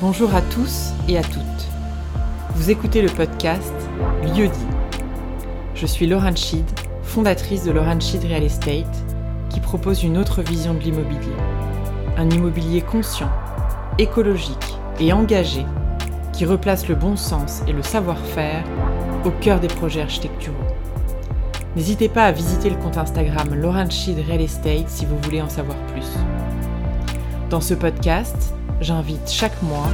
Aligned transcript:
Bonjour 0.00 0.32
à 0.32 0.42
tous 0.42 0.92
et 1.08 1.18
à 1.18 1.22
toutes. 1.22 1.42
Vous 2.54 2.70
écoutez 2.70 3.02
le 3.02 3.08
podcast 3.08 3.74
Lieu 4.22 4.46
dit. 4.46 4.66
Je 5.74 5.86
suis 5.86 6.06
Laurent 6.06 6.36
Schied, 6.36 6.64
fondatrice 7.02 7.64
de 7.64 7.72
Laurent 7.72 7.98
Schied 7.98 8.22
Real 8.22 8.44
Estate, 8.44 8.86
qui 9.50 9.58
propose 9.58 10.04
une 10.04 10.16
autre 10.16 10.40
vision 10.40 10.74
de 10.74 10.78
l'immobilier. 10.78 11.34
Un 12.16 12.30
immobilier 12.30 12.80
conscient, 12.80 13.28
écologique 13.98 14.78
et 15.00 15.12
engagé 15.12 15.66
qui 16.32 16.46
replace 16.46 16.86
le 16.86 16.94
bon 16.94 17.16
sens 17.16 17.62
et 17.66 17.72
le 17.72 17.82
savoir-faire 17.82 18.62
au 19.24 19.30
cœur 19.30 19.58
des 19.58 19.66
projets 19.66 20.02
architecturaux. 20.02 20.54
N'hésitez 21.74 22.08
pas 22.08 22.26
à 22.26 22.30
visiter 22.30 22.70
le 22.70 22.76
compte 22.76 22.98
Instagram 22.98 23.52
Laurent 23.52 23.90
Schied 23.90 24.24
Real 24.28 24.42
Estate 24.42 24.88
si 24.88 25.06
vous 25.06 25.18
voulez 25.24 25.42
en 25.42 25.48
savoir 25.48 25.76
plus. 25.88 26.06
Dans 27.50 27.60
ce 27.60 27.74
podcast, 27.74 28.54
j'invite 28.80 29.30
chaque 29.30 29.60
mois 29.62 29.88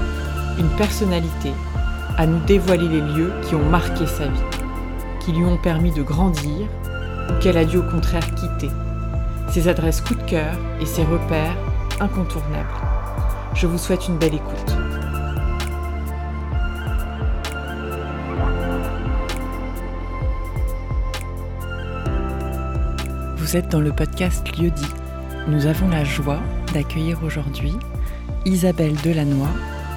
une 0.59 0.69
personnalité 0.77 1.53
à 2.17 2.27
nous 2.27 2.39
dévoiler 2.45 2.89
les 2.89 3.01
lieux 3.01 3.33
qui 3.43 3.55
ont 3.55 3.65
marqué 3.71 4.07
sa 4.07 4.27
vie, 4.27 4.41
qui 5.21 5.33
lui 5.33 5.45
ont 5.45 5.57
permis 5.57 5.93
de 5.93 6.03
grandir 6.03 6.69
ou 7.29 7.41
qu'elle 7.41 7.57
a 7.57 7.65
dû 7.65 7.79
au 7.79 7.83
contraire 7.83 8.35
quitter, 8.35 8.71
ses 9.51 9.69
adresses 9.69 10.01
coup 10.01 10.15
de 10.15 10.23
cœur 10.23 10.55
et 10.81 10.87
ses 10.87 11.05
repères 11.05 11.57
incontournables. 12.01 12.69
Je 13.55 13.67
vous 13.67 13.79
souhaite 13.79 14.09
une 14.09 14.19
belle 14.19 14.35
écoute. 14.35 14.77
Vous 23.37 23.57
êtes 23.57 23.69
dans 23.69 23.81
le 23.81 23.93
podcast 23.93 24.57
Lieu 24.59 24.71
dit. 24.71 24.85
Nous 25.47 25.67
avons 25.67 25.89
la 25.89 26.03
joie 26.05 26.41
d'accueillir 26.73 27.23
aujourd'hui 27.23 27.77
Isabelle 28.47 28.95
Delannoy, 28.97 29.49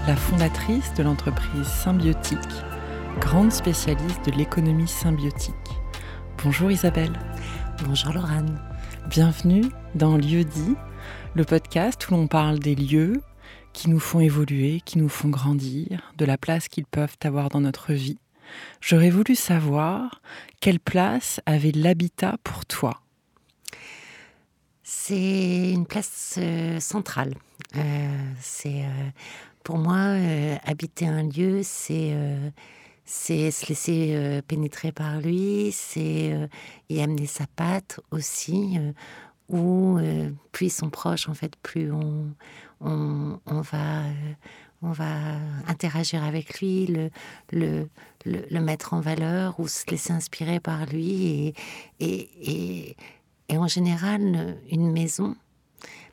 la 0.08 0.16
fondatrice 0.16 0.94
de 0.94 1.03
l'entreprise 1.03 1.67
Symbiotique, 1.67 2.40
grande 3.20 3.52
spécialiste 3.52 4.26
de 4.26 4.31
l'économie 4.31 4.88
symbiotique. 4.88 5.54
Bonjour 6.42 6.72
Isabelle. 6.72 7.12
Bonjour 7.86 8.14
Laurane. 8.14 8.58
Bienvenue 9.09 9.66
dans 9.95 10.16
Lieu 10.16 10.45
dit, 10.45 10.76
le 11.34 11.44
podcast 11.44 12.08
où 12.08 12.14
l'on 12.14 12.28
parle 12.28 12.59
des 12.59 12.76
lieux 12.76 13.22
qui 13.73 13.89
nous 13.89 14.00
font 14.00 14.22
évoluer, 14.22 14.82
qui 14.86 14.98
nous 14.98 15.09
font 15.09 15.28
grandir, 15.28 16.14
de 16.17 16.23
la 16.23 16.38
place 16.38 16.70
qu'ils 16.70 16.86
peuvent 16.86 17.17
avoir 17.26 17.50
dans 17.50 17.61
notre 17.61 17.92
vie. 17.92 18.17
J'aurais 18.80 19.09
voulu 19.09 19.36
savoir 19.36 20.22
quelle 20.61 20.80
place 20.80 21.42
avait 21.45 21.73
l'habitat 21.73 22.38
pour 22.45 22.66
toi. 22.66 23.02
C'est 24.90 25.74
une 25.74 25.86
place 25.86 26.36
euh, 26.38 26.80
centrale. 26.80 27.34
Euh, 27.76 28.32
c'est 28.40 28.86
euh, 28.86 29.10
pour 29.62 29.78
moi 29.78 30.16
habiter 30.64 31.06
un 31.06 31.24
lieu, 31.24 31.60
c'est 31.62 32.16
c'est 33.04 33.52
se 33.52 33.68
laisser 33.68 34.42
pénétrer 34.48 34.94
par 34.94 35.20
lui, 35.20 35.74
c'est 35.74 36.50
y 36.90 37.02
amener 37.02 37.26
sa 37.26 37.48
patte 37.48 38.00
aussi. 38.12 38.80
Ou 39.50 40.00
plus 40.54 40.68
ils 40.68 40.70
sont 40.70 40.90
proches, 40.90 41.28
en 41.28 41.34
fait, 41.34 41.58
plus 41.58 41.92
on, 41.92 42.34
on, 42.80 43.42
on 43.46 43.60
va 43.60 44.04
on 44.82 44.92
va 44.92 45.40
interagir 45.68 46.24
avec 46.24 46.60
lui, 46.60 46.86
le, 46.86 47.10
le, 47.52 47.90
le, 48.26 48.60
mettre 48.62 48.94
en 48.94 49.00
valeur 49.00 49.60
ou 49.60 49.68
se 49.68 49.90
laisser 49.90 50.14
inspirer 50.14 50.60
par 50.60 50.86
lui. 50.86 51.54
Et, 52.00 52.96
et 53.50 53.58
en 53.58 53.68
général, 53.68 54.58
une 54.70 54.92
maison, 54.92 55.36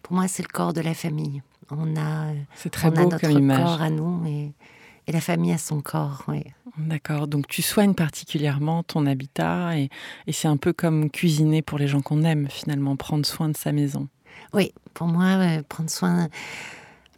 pour 0.03 0.15
moi, 0.15 0.29
c'est 0.29 0.43
le 0.43 0.49
corps 0.49 0.73
de 0.73 0.81
la 0.81 0.95
famille. 0.95 1.43
On 1.71 1.97
a, 1.97 2.33
très 2.71 2.89
on 2.89 2.97
a 2.97 3.05
notre 3.05 3.57
corps 3.57 3.83
à 3.83 3.91
nous 3.91 4.27
et, 4.27 4.53
la 5.11 5.21
famille 5.21 5.53
a 5.53 5.59
son 5.59 5.83
corps. 5.83 6.23
Oui. 6.29 6.45
D'accord. 6.79 7.27
Donc 7.27 7.47
tu 7.47 7.61
soignes 7.61 7.95
particulièrement 7.95 8.83
ton 8.83 9.07
habitat 9.07 9.77
et, 9.79 9.91
c'est 10.31 10.49
un 10.49 10.57
peu 10.57 10.73
comme 10.73 11.11
cuisiner 11.11 11.63
pour 11.63 11.79
les 11.79 11.89
gens 11.89 12.01
qu'on 12.01 12.23
aime 12.23 12.49
finalement, 12.49 12.97
prendre 12.97 13.27
soin 13.27 13.49
de 13.49 13.57
sa 13.57 13.73
maison. 13.73 14.09
Oui, 14.53 14.73
pour 14.95 15.07
moi, 15.07 15.63
prendre 15.69 15.91
soin. 15.91 16.29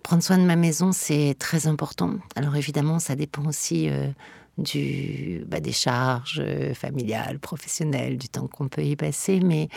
Prendre 0.03 0.23
soin 0.23 0.39
de 0.39 0.45
ma 0.45 0.55
maison, 0.55 0.93
c'est 0.93 1.35
très 1.37 1.67
important. 1.67 2.15
Alors 2.37 2.55
évidemment, 2.55 3.01
ça 3.01 3.17
dépend 3.17 3.45
aussi 3.45 3.89
euh, 3.91 4.09
du, 4.59 5.45
bah, 5.47 5.61
des 5.61 5.73
charges 5.73 6.41
euh, 6.43 6.75
familiales, 6.75 7.39
professionnelles, 7.39 8.17
du 8.17 8.29
temps 8.29 8.47
qu'on 8.47 8.69
peut 8.69 8.83
y 8.83 8.97
passer, 8.97 9.41
mais, 9.41 9.69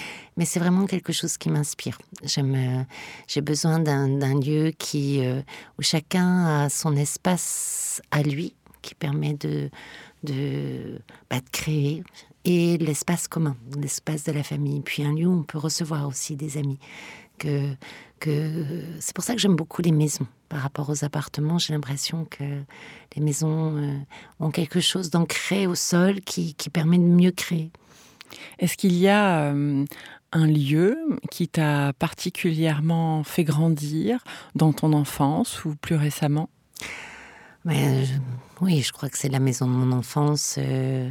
c'est 0.46 0.60
vraiment 0.60 0.86
quelque 0.86 1.14
chose 1.14 1.38
qui 1.38 1.50
m'inspire. 1.50 1.98
Euh, 2.38 2.84
j'ai 3.28 3.42
besoin 3.42 3.80
d'un, 3.80 4.40
lieu 4.40 4.72
qui, 4.78 5.26
euh, 5.26 5.42
où 5.78 5.82
chacun 5.82 6.46
a 6.46 6.70
son 6.70 6.96
espace 6.96 8.02
à 8.12 8.22
lui, 8.22 8.56
qui 8.82 8.96
permet 8.96 9.34
de, 9.34 9.70
de, 10.24 11.02
bah, 11.30 11.40
de 11.40 11.50
créer, 11.52 12.04
et 12.46 12.78
l'espace 12.78 13.28
commun, 13.28 13.58
l'espace 13.78 14.24
de 14.24 14.32
la 14.32 14.44
famille, 14.44 14.80
puis 14.80 15.04
un 15.04 15.14
lieu 15.14 15.28
où 15.28 15.40
on 15.40 15.44
peut 15.44 15.58
recevoir 15.58 16.08
aussi 16.08 16.36
des 16.36 16.58
amis. 16.58 16.80
Que, 17.40 17.74
que 18.20 18.84
c'est 19.00 19.16
pour 19.16 19.24
ça 19.24 19.34
que 19.34 19.40
j'aime 19.40 19.56
beaucoup 19.56 19.82
les 19.82 19.92
maisons 19.92 20.28
par 20.50 20.62
rapport 20.62 20.90
aux 20.90 21.06
appartements. 21.06 21.58
J'ai 21.58 21.74
l'impression 21.74 22.26
que 22.26 22.44
les 23.16 23.22
maisons 23.22 23.78
euh, 23.78 23.98
ont 24.40 24.52
quelque 24.52 24.82
chose 24.82 25.10
d'ancré 25.10 25.68
au 25.68 25.76
sol 25.76 26.22
qui, 26.22 26.56
permet 26.72 26.98
de 26.98 27.04
mieux 27.04 27.32
créer. 27.32 27.72
Est-ce 28.60 28.76
qu'il 28.78 28.94
y 28.94 29.08
a 29.08 29.52
euh, 29.52 29.86
un 30.32 30.48
lieu 30.48 30.98
qui 31.32 31.48
t'a 31.48 31.94
particulièrement 31.94 33.24
fait 33.24 33.44
grandir 33.44 34.24
dans 34.56 34.74
ton 34.74 34.94
enfance 34.94 35.64
ou 35.66 35.76
plus 35.76 35.96
récemment? 35.96 36.50
Mais, 37.66 38.06
Oui, 38.62 38.82
je 38.82 38.92
crois 38.92 39.10
que 39.10 39.18
c'est 39.18 39.30
la 39.30 39.40
maison 39.40 39.68
de 39.68 39.72
mon 39.72 39.96
enfance. 39.96 40.56
Euh, 40.58 41.10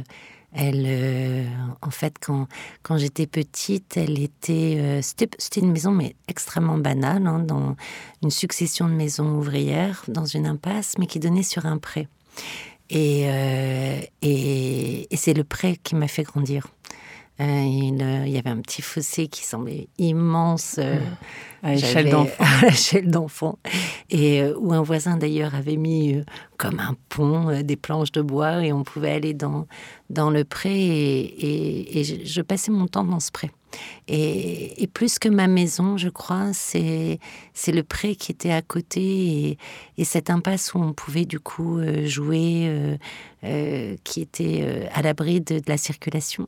elle, 0.53 0.85
euh, 0.87 1.45
en 1.81 1.91
fait, 1.91 2.15
quand, 2.19 2.47
quand 2.81 2.97
j'étais 2.97 3.27
petite, 3.27 3.97
elle 3.97 4.19
était, 4.19 4.77
euh, 4.79 5.01
c'était 5.01 5.59
une 5.59 5.71
maison 5.71 5.91
mais 5.91 6.15
extrêmement 6.27 6.77
banale, 6.77 7.27
hein, 7.27 7.39
dans 7.39 7.75
une 8.23 8.31
succession 8.31 8.87
de 8.87 8.93
maisons 8.93 9.37
ouvrières, 9.37 10.03
dans 10.07 10.25
une 10.25 10.47
impasse, 10.47 10.95
mais 10.97 11.05
qui 11.05 11.19
donnait 11.19 11.43
sur 11.43 11.65
un 11.65 11.77
pré. 11.77 12.07
Et, 12.89 13.25
euh, 13.27 14.01
et, 14.23 15.13
et 15.13 15.17
c'est 15.17 15.35
le 15.35 15.43
pré 15.43 15.77
qui 15.83 15.95
m'a 15.95 16.07
fait 16.07 16.23
grandir. 16.23 16.67
Il, 17.39 18.31
y 18.31 18.37
avait 18.37 18.49
un 18.49 18.61
petit 18.61 18.81
fossé 18.81 19.27
qui 19.27 19.45
semblait 19.45 19.87
immense. 19.97 20.77
Mmh. 20.77 20.99
À 21.61 21.73
l'échelle 21.73 22.09
d'enfant. 22.09 22.43
À 22.61 22.65
l'échelle 22.65 23.09
d'enfant. 23.09 23.59
Et 24.09 24.41
euh, 24.41 24.55
où 24.57 24.73
un 24.73 24.81
voisin 24.81 25.17
d'ailleurs 25.17 25.55
avait 25.55 25.75
mis 25.75 26.15
euh, 26.15 26.23
comme 26.57 26.79
un 26.79 26.95
pont 27.09 27.49
euh, 27.49 27.63
des 27.63 27.75
planches 27.75 28.11
de 28.11 28.21
bois 28.21 28.65
et 28.65 28.71
on 28.71 28.83
pouvait 28.83 29.11
aller 29.11 29.33
dans, 29.33 29.67
dans 30.09 30.29
le 30.29 30.43
pré 30.45 30.71
et, 30.71 31.99
et, 31.99 32.03
je, 32.03 32.41
passais 32.41 32.71
mon 32.71 32.87
temps 32.87 33.03
dans 33.03 33.19
ce 33.19 33.31
pré. 33.31 33.51
Et, 34.07 34.81
et 34.81 34.87
plus 34.87 35.19
que 35.19 35.29
ma 35.29 35.47
maison, 35.47 35.95
je 35.95 36.09
crois, 36.09 36.53
c'est 36.53 37.19
le 37.67 37.83
pré 37.83 38.15
qui 38.15 38.31
était 38.31 38.51
à 38.51 38.63
côté 38.63 39.01
et, 39.01 39.57
et, 39.97 40.05
cette 40.05 40.31
impasse 40.31 40.73
où 40.73 40.79
on 40.79 40.93
pouvait 40.93 41.25
du 41.25 41.39
coup 41.39 41.79
jouer, 42.05 42.97
qui 44.03 44.21
était 44.21 44.89
à 44.91 45.03
l'abri 45.03 45.39
de, 45.41 45.59
de, 45.59 45.63
la 45.67 45.77
circulation 45.77 46.47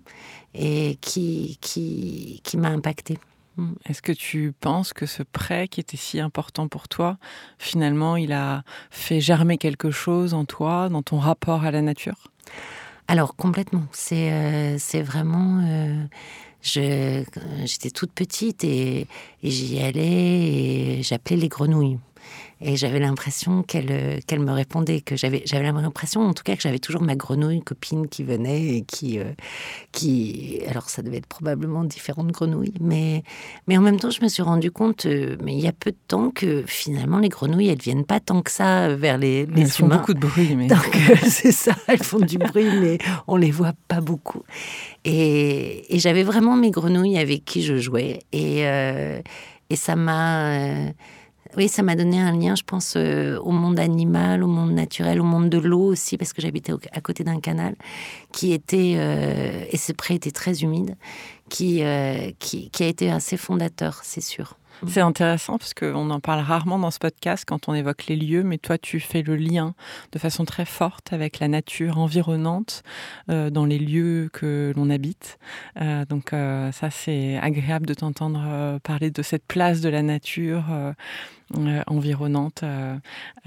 et 0.54 0.98
qui, 1.02 1.58
qui, 1.62 2.42
qui 2.44 2.58
m'a 2.58 2.70
impacté. 2.70 3.18
Mm. 3.58 3.74
Est-ce 3.86 4.02
que 4.02 4.12
tu 4.12 4.54
penses 4.60 4.94
que 4.94 5.06
ce 5.06 5.24
prêt 5.24 5.68
qui 5.68 5.80
était 5.80 5.98
si 5.98 6.20
important 6.20 6.68
pour 6.68 6.88
toi, 6.88 7.18
finalement, 7.58 8.16
il 8.16 8.34
a 8.34 8.64
fait 8.90 9.20
germer 9.20 9.58
quelque 9.58 9.92
chose 9.92 10.34
en 10.34 10.46
toi, 10.46 10.90
dans 10.90 11.02
ton 11.02 11.20
rapport 11.20 11.64
à 11.64 11.72
la 11.72 11.82
nature? 11.82 12.32
Alors, 13.08 13.36
complètement. 13.36 13.84
C'est 13.92 14.32
euh, 14.32 14.78
vraiment... 15.04 15.64
Euh, 15.66 16.06
j'étais 16.64 17.90
toute 17.94 18.12
petite 18.12 18.64
et 18.64 19.08
j'y 19.44 19.80
allais 19.80 21.00
et 21.00 21.04
j'appelais 21.04 21.36
les 21.36 21.48
grenouilles. 21.48 21.98
Et 22.64 22.78
j'avais 22.78 23.00
l'impression 23.00 23.64
qu'elle 23.64 23.92
euh, 23.92 24.20
qu'elle 24.28 24.40
me 24.40 24.52
répondait, 24.52 25.02
que 25.02 25.16
j'avais 25.16 25.42
j'avais 25.46 25.72
l'impression 25.72 26.22
en 26.22 26.34
tout 26.34 26.44
cas 26.44 26.56
que 26.56 26.62
j'avais 26.62 26.80
toujours 26.80 27.02
ma 27.02 27.16
grenouille 27.16 27.62
copine 27.62 28.08
qui 28.08 28.24
venait 28.24 28.76
et 28.76 28.82
qui 28.84 29.18
euh, 29.18 29.32
qui 29.92 30.60
alors 30.70 30.90
ça 30.90 31.02
devait 31.02 31.18
être 31.18 31.26
probablement 31.26 31.84
différentes 31.84 32.32
grenouilles, 32.32 32.76
mais 32.80 33.24
mais 33.68 33.78
en 33.78 33.82
même 33.82 34.00
temps 34.00 34.12
je 34.12 34.22
me 34.22 34.28
suis 34.28 34.44
rendu 34.44 34.70
compte, 34.70 35.08
euh, 35.08 35.38
mais 35.44 35.54
il 35.56 35.60
y 35.60 35.68
a 35.68 35.72
peu 35.72 35.92
de 35.92 35.98
temps 36.08 36.30
que 36.30 36.64
finalement 36.68 37.18
les 37.18 37.30
grenouilles 37.30 37.70
elles 37.70 37.82
viennent 37.82 38.06
pas 38.06 38.20
tant 38.20 38.44
que 38.44 38.52
ça 38.52 38.96
vers 38.96 39.18
les, 39.18 39.48
les 39.48 39.62
elles 39.64 39.68
font 39.68 39.88
beaucoup 39.88 40.14
de 40.14 40.20
bruit, 40.20 40.56
mais 40.56 40.68
donc 40.68 40.98
c'est 41.28 41.52
ça, 41.52 41.74
elles 41.88 42.04
font 42.04 42.20
du 42.20 42.38
bruit, 42.38 42.70
mais 42.80 43.00
on 43.28 43.38
les 43.38 43.52
voit 43.52 43.74
pas 43.88 44.02
beaucoup. 44.02 44.44
Et, 45.04 45.96
et 45.96 45.98
j'avais 45.98 46.24
vraiment 46.24 46.56
mes 46.56 46.70
grenouilles 46.70 47.18
avec 47.18 47.44
qui 47.44 47.64
je 47.64 47.78
jouais 47.78 48.20
et 48.32 48.62
et 49.70 49.76
ça 49.78 49.96
m'a 49.96 50.92
oui, 51.58 51.68
ça 51.68 51.84
m'a 51.84 51.96
donné 51.96 52.20
un 52.20 52.32
lien, 52.38 52.56
je 52.56 52.64
pense, 52.64 52.94
euh, 52.96 53.38
au 53.40 53.52
monde 53.52 53.80
animal, 53.80 54.44
au 54.44 54.48
monde 54.48 54.72
naturel, 54.72 55.20
au 55.20 55.24
monde 55.24 55.50
de 55.50 55.58
l'eau 55.58 55.86
aussi, 55.86 56.18
parce 56.18 56.34
que 56.34 56.42
j'habitais 56.42 56.74
à 56.92 57.02
côté 57.02 57.24
d'un 57.24 57.40
canal 57.40 57.76
qui 58.32 58.54
était, 58.54 58.92
et 59.72 59.78
ce 59.78 59.92
pré 59.92 60.16
était 60.16 60.32
très 60.32 60.62
humide, 60.62 60.96
qui, 61.52 61.84
euh, 61.84 62.32
qui, 62.40 62.70
qui, 62.70 62.84
a 62.84 62.88
été 62.88 63.12
assez 63.12 63.36
fondateur, 63.36 64.00
c'est 64.04 64.22
sûr. 64.22 64.56
C'est 64.88 65.02
intéressant 65.02 65.60
parce 65.60 65.76
qu'on 65.76 66.10
en 66.10 66.20
parle 66.20 66.40
rarement 66.40 66.80
dans 66.80 66.90
ce 66.90 66.98
podcast 66.98 67.44
quand 67.46 67.70
on 67.70 67.76
évoque 67.76 68.08
les 68.08 68.16
lieux, 68.16 68.42
mais 68.42 68.58
toi, 68.58 68.80
tu 68.80 69.00
fais 69.00 69.22
le 69.22 69.36
lien 69.36 69.76
de 70.12 70.18
façon 70.18 70.44
très 70.44 70.66
forte 70.66 71.14
avec 71.14 71.40
la 71.40 71.48
nature 71.48 72.00
environnante 72.00 72.82
euh, 73.30 73.52
dans 73.52 73.66
les 73.66 73.78
lieux 73.78 74.30
que 74.34 74.74
l'on 74.76 74.90
habite. 74.90 75.38
Euh, 75.80 76.06
donc 76.06 76.34
euh, 76.34 76.72
ça, 76.72 76.90
c'est 76.90 77.38
agréable 77.38 77.86
de 77.86 77.94
t'entendre 77.94 78.80
parler 78.80 79.12
de 79.12 79.22
cette 79.22 79.46
place 79.46 79.82
de 79.82 79.90
la 79.90 80.02
nature 80.02 80.64
euh, 81.58 81.82
environnante. 81.88 82.64
Euh, 82.64 82.96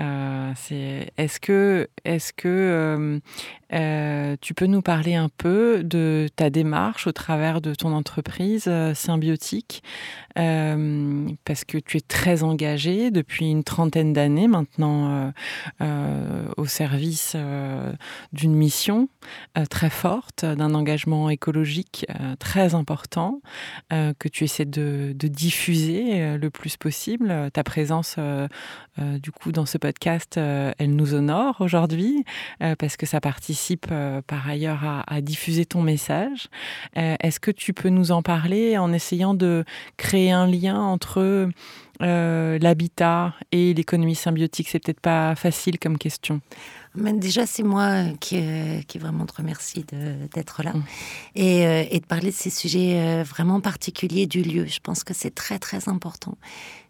euh, 0.00 0.52
c'est, 0.56 1.12
est-ce 1.16 1.40
que, 1.40 1.88
est-ce 2.04 2.32
que 2.32 3.20
tu 4.40 4.54
peux 4.54 4.66
nous 4.66 4.82
parler 4.82 5.14
un 5.14 5.28
peu 5.28 5.82
de 5.82 6.28
ta 6.36 6.48
démarche 6.48 7.06
au 7.06 7.12
travers 7.12 7.60
de 7.60 7.74
ton 7.74 7.92
entreprise 7.92 8.70
symbiotique 8.94 9.82
Parce 10.36 11.64
que 11.66 11.78
tu 11.78 11.96
es 11.96 12.00
très 12.00 12.44
engagé 12.44 13.10
depuis 13.10 13.50
une 13.50 13.64
trentaine 13.64 14.12
d'années 14.12 14.46
maintenant 14.46 15.32
au 16.56 16.66
service 16.66 17.36
d'une 18.32 18.54
mission 18.54 19.08
très 19.70 19.90
forte, 19.90 20.44
d'un 20.44 20.74
engagement 20.74 21.28
écologique 21.28 22.06
très 22.38 22.76
important 22.76 23.40
que 23.90 24.28
tu 24.28 24.44
essaies 24.44 24.66
de, 24.66 25.12
de 25.16 25.26
diffuser 25.26 26.36
le 26.36 26.50
plus 26.50 26.76
possible. 26.76 27.50
Ta 27.52 27.64
présence 27.64 27.93
euh, 28.18 28.48
euh, 28.98 29.18
du 29.18 29.32
coup 29.32 29.52
dans 29.52 29.66
ce 29.66 29.78
podcast, 29.78 30.36
euh, 30.36 30.72
elle 30.78 30.94
nous 30.94 31.14
honore 31.14 31.60
aujourd'hui 31.60 32.24
parce 32.78 32.96
que 32.96 33.06
ça 33.06 33.20
participe 33.20 33.86
par 34.26 34.48
ailleurs 34.48 34.80
à, 35.06 35.20
diffuser 35.20 35.66
ton 35.66 35.82
message. 35.82 36.48
Est-ce 36.94 37.40
que 37.40 37.50
tu 37.50 37.72
peux 37.72 37.88
nous 37.88 38.12
en 38.12 38.22
parler 38.22 38.78
en 38.78 38.92
essayant 38.92 39.34
de 39.34 39.64
créer 39.96 40.30
un 40.30 40.46
lien 40.46 40.80
entre 40.80 41.48
l'habitat 42.00 43.34
et 43.52 43.74
l'économie 43.74 44.14
symbiotique? 44.14 44.68
C'est 44.68 44.78
peut-être 44.78 45.00
pas 45.00 45.34
facile 45.34 45.78
comme 45.78 45.98
question. 45.98 46.40
Mais 46.94 47.12
déjà, 47.12 47.44
c'est 47.44 47.64
moi 47.64 48.04
qui, 48.20 48.40
qui 48.86 48.98
vraiment 48.98 49.26
te 49.26 49.36
remercie 49.36 49.84
d'être 50.32 50.62
là 50.62 50.72
mmh. 50.72 50.84
et, 51.34 51.96
et, 51.96 52.00
de 52.00 52.06
parler 52.06 52.30
de 52.30 52.36
ces 52.36 52.50
sujets 52.50 53.22
vraiment 53.24 53.60
particuliers 53.60 54.26
du 54.26 54.42
lieu. 54.42 54.66
Je 54.66 54.80
pense 54.80 55.04
que 55.04 55.12
c'est 55.12 55.34
très, 55.34 55.58
très 55.58 55.88
important. 55.88 56.36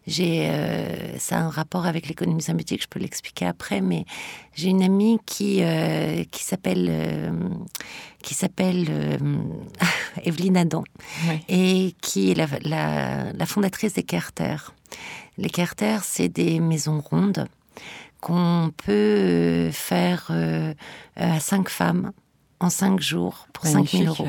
J'ai, 0.07 0.49
euh, 0.49 1.17
ça 1.17 1.37
a 1.37 1.41
un 1.41 1.49
rapport 1.49 1.87
avec 1.87 2.07
l'économie 2.07 2.41
symbiotique, 2.41 2.83
je 2.83 2.87
peux 2.87 2.99
l'expliquer 2.99 3.47
après, 3.47 3.81
mais 3.81 4.05
j'ai 4.53 4.69
une 4.69 4.83
amie 4.83 5.17
qui, 5.25 5.63
euh, 5.63 6.23
qui 6.29 6.43
s'appelle, 6.43 6.87
euh, 6.89 7.31
qui 8.21 8.35
s'appelle 8.35 8.87
Evelyne 10.23 10.57
Adam, 10.57 10.83
et 11.49 11.95
qui 12.01 12.31
est 12.31 12.35
la, 12.35 12.47
la, 13.33 13.45
fondatrice 13.47 13.93
des 13.93 14.03
Carter. 14.03 14.57
Les 15.39 15.49
Carter, 15.49 15.97
c'est 16.03 16.29
des 16.29 16.59
maisons 16.59 17.01
rondes 17.01 17.47
qu'on 18.21 18.71
peut 18.85 19.69
faire 19.71 20.31
à 21.15 21.39
cinq 21.39 21.69
femmes 21.69 22.11
en 22.59 22.69
cinq 22.69 22.99
jours 22.99 23.47
pour 23.53 23.65
5 23.65 23.89
000 23.89 24.05
euros. 24.05 24.27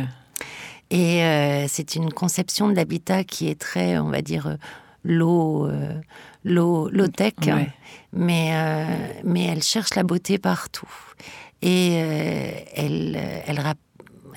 Et 0.91 1.21
c'est 1.69 1.95
une 1.95 2.13
conception 2.13 2.69
de 2.69 2.75
l'habitat 2.75 3.25
qui 3.25 3.49
est 3.49 3.59
très, 3.59 3.99
on 3.99 4.11
va 4.11 4.21
dire, 4.21 4.59
l'eau 5.07 5.67
euh, 5.67 6.01
l'eau 6.45 7.09
tech, 7.09 7.35
mais, 8.13 8.51
euh, 8.53 9.21
mais 9.25 9.45
elle 9.45 9.63
cherche 9.63 9.95
la 9.95 10.03
beauté 10.03 10.39
partout. 10.39 10.91
Et 11.63 11.99
euh, 12.03 12.51
elle, 12.75 13.17
elle, 13.47 13.63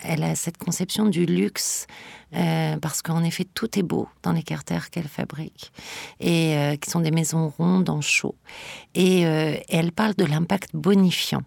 elle 0.04 0.24
a 0.24 0.36
cette 0.36 0.57
conception 0.57 1.06
du 1.06 1.25
luxe, 1.25 1.86
parce 2.31 3.01
qu'en 3.01 3.24
effet, 3.24 3.44
tout 3.44 3.77
est 3.77 3.83
beau 3.83 4.07
dans 4.24 4.31
les 4.31 4.44
carters 4.44 4.89
qu'elle 4.89 5.07
fabrique, 5.07 5.71
et 6.19 6.77
qui 6.81 6.89
sont 6.89 7.01
des 7.01 7.12
maisons 7.12 7.50
rondes 7.50 7.89
en 7.89 8.01
chaud. 8.01 8.36
Et, 8.95 9.22
elle 9.22 9.92
parle 9.92 10.15
de 10.15 10.25
l'impact 10.25 10.72
bonifiant 10.74 11.44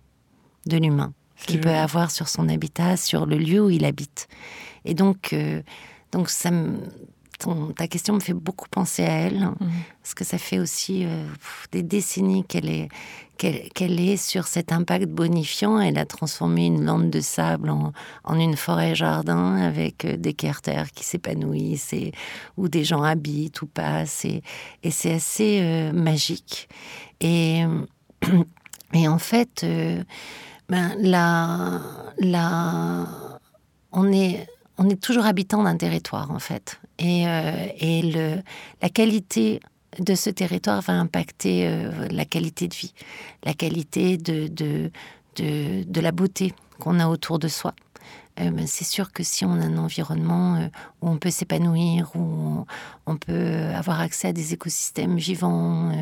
de 0.67 0.77
l'humain 0.77 1.13
qu'il 1.47 1.61
peut 1.61 1.71
avoir 1.71 2.13
sur 2.13 2.29
son 2.29 2.49
habitat, 2.49 2.97
sur 2.97 3.27
le 3.27 3.37
lieu 3.37 3.61
où 3.61 3.71
il 3.71 3.85
habite. 3.85 4.29
Et 4.85 4.95
donc, 4.95 5.35
donc 6.13 6.29
ça 6.29 6.51
me 6.51 6.79
ta 7.77 7.89
question 7.89 8.15
me 8.15 8.21
fait 8.21 8.35
beaucoup 8.35 8.69
penser 8.69 9.05
à 9.05 9.13
elle, 9.13 9.41
mhm. 9.41 9.71
parce 10.03 10.15
que 10.15 10.25
ça 10.25 10.39
fait 10.39 10.59
aussi 10.59 11.05
euh, 11.05 11.27
des 11.71 11.83
décennies 11.83 12.45
qu'elle 12.45 12.69
est, 12.69 12.89
qu'elle, 13.37 14.01
est 14.01 14.17
sur 14.17 14.47
cet 14.47 14.73
impact 14.73 15.09
bonifiant. 15.09 15.81
Elle 15.81 15.99
a 15.99 16.05
transformé 16.05 16.67
une 16.67 16.85
lande 16.85 17.11
de 17.11 17.21
sable 17.21 17.71
en, 17.71 17.93
en 18.25 18.39
une 18.39 18.57
forêt-jardin 18.57 19.57
avec 19.57 20.05
euh, 20.05 20.17
des 20.17 20.33
carters 20.35 20.91
qui 20.93 21.05
s'épanouissent, 21.05 21.93
et, 21.93 22.13
où 22.57 22.69
des 22.69 22.85
gens 22.85 23.03
habitent 23.03 23.63
ou 23.63 23.67
passent. 23.67 24.25
Et, 24.25 24.43
et 24.83 24.91
c'est 24.91 25.13
assez 25.13 25.61
euh, 25.63 25.93
magique. 25.93 26.69
Et, 27.21 27.63
et 28.95 29.09
en 29.09 29.19
fait, 29.19 29.67
ben, 30.69 30.97
est 34.13 34.47
on 34.79 34.89
est 34.89 35.01
toujours 35.01 35.27
habitant 35.27 35.63
d'un 35.63 35.77
territoire, 35.77 36.31
en 36.31 36.39
fait. 36.39 36.81
Et, 37.03 37.27
euh, 37.27 37.67
et 37.79 38.03
le, 38.03 38.43
la 38.81 38.89
qualité 38.89 39.61
de 39.99 40.15
ce 40.15 40.31
territoire 40.31 40.81
va 40.83 40.95
impacter 40.95 41.67
euh, 41.67 42.07
la 42.11 42.25
qualité 42.25 42.69
de 42.69 42.75
vie, 42.75 42.95
la 43.45 43.55
qualité 43.55 44.17
de, 44.17 44.47
de, 44.47 44.91
de, 45.37 45.83
de 45.85 46.01
la 46.01 46.13
beauté 46.13 46.55
qu'on 46.79 47.01
a 47.01 47.09
autour 47.09 47.41
de 47.41 47.49
soi. 47.49 47.75
Euh, 48.41 48.51
c'est 48.67 48.85
sûr 48.85 49.13
que 49.13 49.25
si 49.25 49.45
on 49.45 49.53
a 49.61 49.65
un 49.65 49.77
environnement 49.77 50.71
où 51.03 51.09
on 51.09 51.19
peut 51.19 51.31
s'épanouir, 51.31 52.11
où 52.15 52.65
on, 53.07 53.17
peut 53.17 53.67
avoir 53.75 54.01
accès 54.01 54.29
à 54.29 54.33
des 54.33 54.55
écosystèmes 54.55 55.17
vivants, 55.17 55.93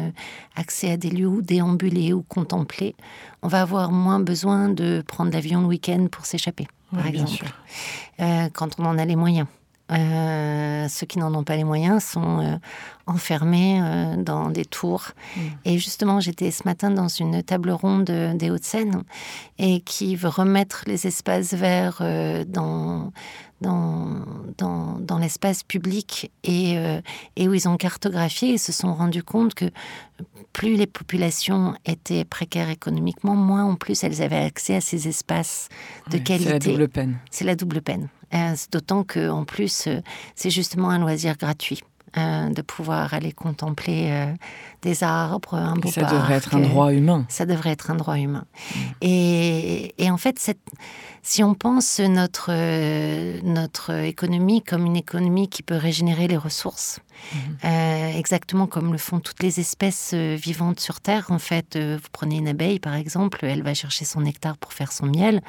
accès 0.54 0.92
à 0.92 0.96
des 0.96 1.10
lieux 1.10 1.26
où 1.26 1.42
déambuler 1.42 2.12
ou 2.12 2.22
contempler, 2.22 2.94
on 3.42 3.48
va 3.48 3.62
avoir 3.62 3.90
moins 3.90 4.20
besoin 4.20 4.68
de 4.68 5.02
prendre 5.08 5.32
l'avion 5.32 5.62
le 5.62 5.66
week-end 5.66 6.06
pour 6.12 6.26
s'échapper 6.26 6.68
par 6.92 7.06
exemple, 7.06 7.52
quand 8.18 8.78
on 8.78 8.84
en 8.84 8.98
a 8.98 9.04
les 9.04 9.16
moyens. 9.16 9.46
Euh, 9.90 10.88
ceux 10.88 11.06
qui 11.06 11.18
n'en 11.18 11.34
ont 11.34 11.44
pas 11.44 11.56
les 11.56 11.64
moyens 11.64 12.04
sont 12.04 12.40
euh, 12.40 12.56
enfermés 13.06 13.80
dans 14.18 14.50
des 14.50 14.64
tours. 14.64 15.10
Mm. 15.36 15.40
Et 15.64 15.78
justement, 15.78 16.20
j'étais 16.20 16.50
ce 16.50 16.62
matin 16.64 16.90
dans 16.90 17.08
une 17.08 17.42
table 17.42 17.70
ronde 17.70 18.04
des 18.04 18.50
Hauts-de-Seine 18.50 19.02
et 19.58 19.80
qui 19.80 20.16
veut 20.16 20.28
remettre 20.28 20.84
les 20.86 21.06
espaces 21.06 21.54
verts 21.54 22.02
dans, 22.46 23.12
dans, 23.60 24.24
dans, 24.58 24.98
dans 24.98 25.18
l'espace 25.18 25.62
public 25.62 26.30
et, 26.44 26.78
euh, 26.78 27.00
et, 27.36 27.48
où 27.48 27.54
ils 27.54 27.68
ont 27.68 27.76
cartographié 27.76 28.54
et 28.54 28.58
se 28.58 28.72
sont 28.72 28.94
rendus 28.94 29.22
compte 29.22 29.54
que 29.54 29.66
plus 30.52 30.76
les 30.76 30.86
populations 30.86 31.74
étaient 31.84 32.24
précaires 32.24 32.70
économiquement, 32.70 33.36
moins 33.36 33.64
en 33.64 33.76
plus 33.76 34.02
elles 34.02 34.22
avaient 34.22 34.36
accès 34.36 34.76
à 34.76 34.80
ces 34.80 35.08
espaces 35.08 35.68
de 36.10 36.18
qualité. 36.18 36.44
C'est 36.44 36.52
la 36.52 36.58
double 36.58 36.88
peine. 36.88 37.18
C'est 37.30 37.44
la 37.44 37.54
double 37.54 37.82
peine. 37.82 38.08
Euh, 38.34 38.54
d'autant 38.70 39.04
que 39.04 39.30
en 39.30 39.44
plus, 39.44 39.86
euh, 39.86 40.00
c'est 40.34 40.50
justement 40.50 40.90
un 40.90 40.98
loisir 40.98 41.36
gratuit. 41.36 41.82
de 42.16 42.62
pouvoir 42.62 43.14
aller 43.14 43.30
contempler 43.30 44.34
des 44.82 45.04
arbres, 45.04 45.54
un 45.54 45.76
beau 45.76 45.88
Ça 45.92 46.02
devrait 46.02 46.34
être 46.34 46.56
un 46.56 46.60
droit 46.60 46.92
humain. 46.92 47.24
Ça 47.28 47.46
devrait 47.46 47.70
être 47.70 47.92
un 47.92 47.94
droit 47.94 48.18
humain. 48.18 48.46
Mm. 48.50 48.78
Et, 49.02 49.94
et, 49.96 50.10
en 50.10 50.16
fait, 50.16 50.40
cette, 50.40 50.58
si 51.22 51.44
on 51.44 51.54
pense 51.54 52.00
notre, 52.00 52.50
euh, 52.50 53.38
notre 53.42 53.90
économie 54.04 54.62
comme 54.62 54.86
une 54.86 54.96
économie 54.96 55.48
qui 55.48 55.62
peut 55.62 55.76
régénérer 55.76 56.28
les 56.28 56.36
ressources. 56.36 57.00
Euh, 57.64 58.12
exactement 58.16 58.66
comme 58.66 58.92
le 58.92 58.98
font 58.98 59.20
toutes 59.20 59.42
les 59.42 59.60
espèces 59.60 60.12
euh, 60.14 60.36
vivantes 60.40 60.80
sur 60.80 61.00
Terre, 61.00 61.26
en 61.30 61.38
fait, 61.38 61.76
vous 61.76 62.08
prenez 62.12 62.38
une 62.38 62.48
abeille 62.48 62.78
par 62.78 62.94
exemple, 62.94 63.40
elle 63.42 63.62
va 63.62 63.74
chercher 63.74 64.04
son 64.04 64.20
nectar 64.20 64.56
pour 64.56 64.72
faire 64.72 64.92
son 64.92 65.06
miel, 65.06 65.42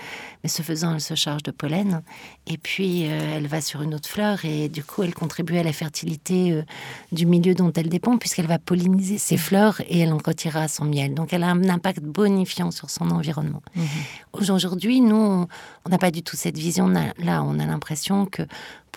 mais 0.43 0.49
ce 0.49 0.61
faisant, 0.61 0.93
elle 0.93 1.01
se 1.01 1.15
charge 1.15 1.43
de 1.43 1.51
pollen, 1.51 2.01
et 2.47 2.57
puis 2.57 3.01
elle 3.01 3.47
va 3.47 3.61
sur 3.61 3.81
une 3.81 3.93
autre 3.93 4.09
fleur, 4.09 4.45
et 4.45 4.69
du 4.69 4.83
coup, 4.83 5.03
elle 5.03 5.13
contribue 5.13 5.57
à 5.57 5.63
la 5.63 5.73
fertilité 5.73 6.63
du 7.11 7.25
milieu 7.25 7.53
dont 7.53 7.71
elle 7.73 7.89
dépend, 7.89 8.17
puisqu'elle 8.17 8.47
va 8.47 8.59
polliniser 8.59 9.17
ses 9.17 9.37
fleurs 9.37 9.81
et 9.81 9.99
elle 9.99 10.13
en 10.13 10.17
retirera 10.17 10.67
son 10.67 10.85
miel. 10.85 11.13
Donc 11.13 11.33
elle 11.33 11.43
a 11.43 11.49
un 11.49 11.69
impact 11.69 12.03
bonifiant 12.03 12.71
sur 12.71 12.89
son 12.89 13.09
environnement. 13.11 13.61
Mhm. 13.75 13.85
Aujourd'hui, 14.33 15.01
nous, 15.01 15.47
on 15.85 15.89
n'a 15.89 15.97
pas 15.97 16.11
du 16.11 16.23
tout 16.23 16.35
cette 16.35 16.57
vision-là. 16.57 17.43
On 17.43 17.59
a 17.59 17.65
l'impression 17.65 18.25
que 18.25 18.43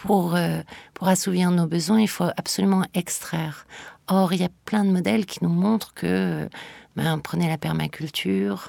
pour, 0.04 0.36
euh, 0.36 0.60
pour 0.92 1.08
assouvir 1.08 1.50
nos 1.50 1.66
besoins, 1.66 2.00
il 2.00 2.08
faut 2.08 2.28
absolument 2.36 2.84
extraire. 2.92 3.66
Or, 4.06 4.34
il 4.34 4.40
y 4.40 4.44
a 4.44 4.50
plein 4.66 4.84
de 4.84 4.90
modèles 4.90 5.24
qui 5.24 5.42
nous 5.42 5.48
montrent 5.48 5.94
que, 5.94 6.46
ben, 6.94 7.18
prenez 7.18 7.48
la 7.48 7.56
permaculture, 7.56 8.68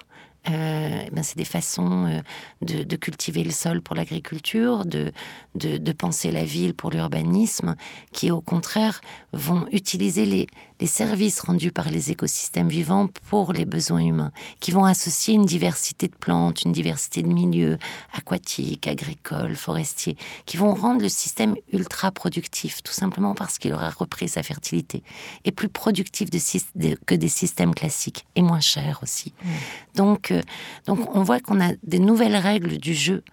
euh, 0.49 1.03
ben 1.11 1.23
c'est 1.23 1.37
des 1.37 1.43
façons 1.43 2.05
euh, 2.05 2.21
de, 2.61 2.95
cultiver 2.95 3.43
le 3.43 3.51
sol 3.51 3.81
pour 3.81 3.95
l'agriculture, 3.95 4.85
de, 4.85 5.11
de, 5.55 5.91
penser 5.91 6.31
la 6.31 6.45
ville 6.45 6.73
pour 6.73 6.91
l'urbanisme, 6.91 7.75
qui 8.13 8.31
au 8.31 8.41
contraire 8.41 9.01
vont 9.33 9.65
utiliser 9.71 10.25
les, 10.25 10.47
les 10.79 10.87
services 10.87 11.39
rendus 11.39 11.71
par 11.71 11.89
les 11.89 12.11
écosystèmes 12.11 12.67
vivants 12.67 13.07
pour 13.29 13.53
les 13.53 13.65
besoins 13.65 14.01
humains, 14.01 14.31
qui 14.59 14.71
vont 14.71 14.85
associer 14.85 15.33
une 15.33 15.45
diversité 15.45 16.07
de 16.07 16.15
plantes, 16.15 16.63
une 16.63 16.71
diversité 16.71 17.21
de 17.21 17.27
milieux 17.27 17.77
aquatiques, 18.13 18.87
agricoles, 18.87 19.55
forestiers, 19.55 20.17
qui 20.45 20.57
vont 20.57 20.73
rendre 20.73 21.01
le 21.01 21.09
système 21.09 21.55
ultra 21.71 22.11
productif, 22.11 22.83
tout 22.83 22.93
simplement 22.93 23.35
parce 23.35 23.57
qu'il 23.57 23.73
aura 23.73 23.89
repris 23.89 24.27
sa 24.27 24.43
fertilité, 24.43 25.03
et 25.45 25.51
plus 25.51 25.69
productif 25.69 26.29
que 26.29 27.15
des 27.15 27.29
systèmes 27.29 27.73
classiques, 27.73 28.25
et 28.35 28.41
moins 28.41 28.59
cher 28.59 28.99
aussi. 29.01 29.33
Mmh. 29.43 29.49
Donc, 29.95 30.31
euh, 30.31 30.41
donc 30.85 31.15
on 31.15 31.23
voit 31.23 31.39
qu'on 31.39 31.61
a 31.61 31.73
des 31.83 31.99
nouvelles 31.99 32.35
règles 32.35 32.77
du 32.77 32.93
jeu 32.93 33.23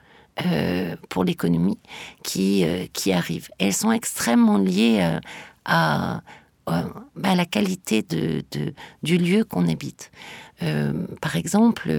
euh, 0.46 0.96
pour 1.08 1.25
l'économie 1.25 1.78
qui, 2.22 2.64
euh, 2.64 2.87
qui 2.92 3.12
arrivent. 3.12 3.50
elles 3.58 3.75
sont 3.75 3.92
extrêmement 3.92 4.58
liées 4.58 5.18
à 5.64 6.22
euh, 6.69 6.83
bah, 7.16 7.35
la 7.35 7.45
qualité 7.45 8.02
de, 8.02 8.45
du 9.02 9.19
lieu 9.19 9.45
qu'on 9.45 9.69
habite. 9.69 10.11
Euh, 10.62 10.92
par 11.21 11.37
exemple, 11.37 11.90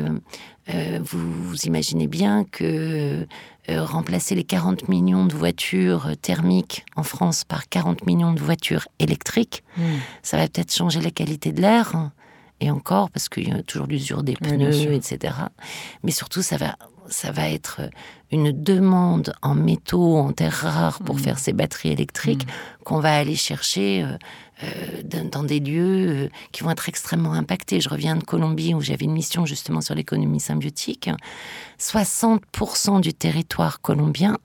euh, 0.69 0.99
vous, 1.01 1.55
imaginez 1.65 2.07
bien 2.07 2.45
que 2.45 3.27
remplacer 3.69 4.35
les 4.35 4.43
40 4.43 4.89
millions 4.89 5.25
de 5.25 5.33
voitures 5.33 6.11
thermiques 6.21 6.85
en 6.97 7.03
France 7.03 7.45
par 7.45 7.69
40 7.69 8.05
millions 8.05 8.33
de 8.33 8.41
voitures 8.41 8.87
électriques, 8.99 9.63
hmm. 9.77 9.83
ça 10.21 10.35
va 10.37 10.47
peut-être 10.47 10.73
changer 10.73 10.99
la 10.99 11.11
qualité 11.11 11.51
de 11.51 11.61
l'air. 11.61 12.11
Et 12.59 12.71
encore, 12.71 13.09
parce 13.09 13.27
qu'il 13.27 13.49
y 13.49 13.51
a 13.51 13.63
toujours 13.63 13.87
l'usure 13.87 14.23
des 14.23 14.35
pneus, 14.35 14.93
etc. 14.93 15.33
Mais 16.03 16.11
surtout, 16.11 16.41
ça 16.41 16.55
va 16.55 16.77
ça 17.09 17.31
va 17.31 17.49
être 17.49 17.81
une 18.31 18.51
demande 18.51 19.33
en 19.41 19.55
métaux, 19.55 20.17
en 20.17 20.31
terres 20.31 20.53
rares 20.53 20.99
pour 20.99 21.15
hmm. 21.15 21.19
faire 21.19 21.39
ces 21.39 21.53
batteries 21.53 21.91
électriques 21.91 22.45
hmm. 22.45 22.83
qu'on 22.83 22.99
va 22.99 23.15
aller 23.15 23.35
chercher 23.35 24.05
euh, 24.63 25.01
dans 25.31 25.43
des 25.43 25.59
lieux 25.59 26.25
euh, 26.25 26.29
qui 26.51 26.63
vont 26.63 26.69
être 26.69 26.87
extrêmement 26.87 27.33
impactés. 27.33 27.81
Je 27.81 27.89
reviens 27.89 28.15
de 28.15 28.23
Colombie 28.23 28.73
où 28.73 28.81
j'avais 28.81 29.05
une 29.05 29.13
mission 29.13 29.45
justement 29.45 29.81
sur 29.81 29.95
l'économie 29.95 30.39
symbiotique. 30.39 31.09
60% 31.79 33.01
du 33.01 33.13
territoire 33.13 33.81
colombien 33.81 34.37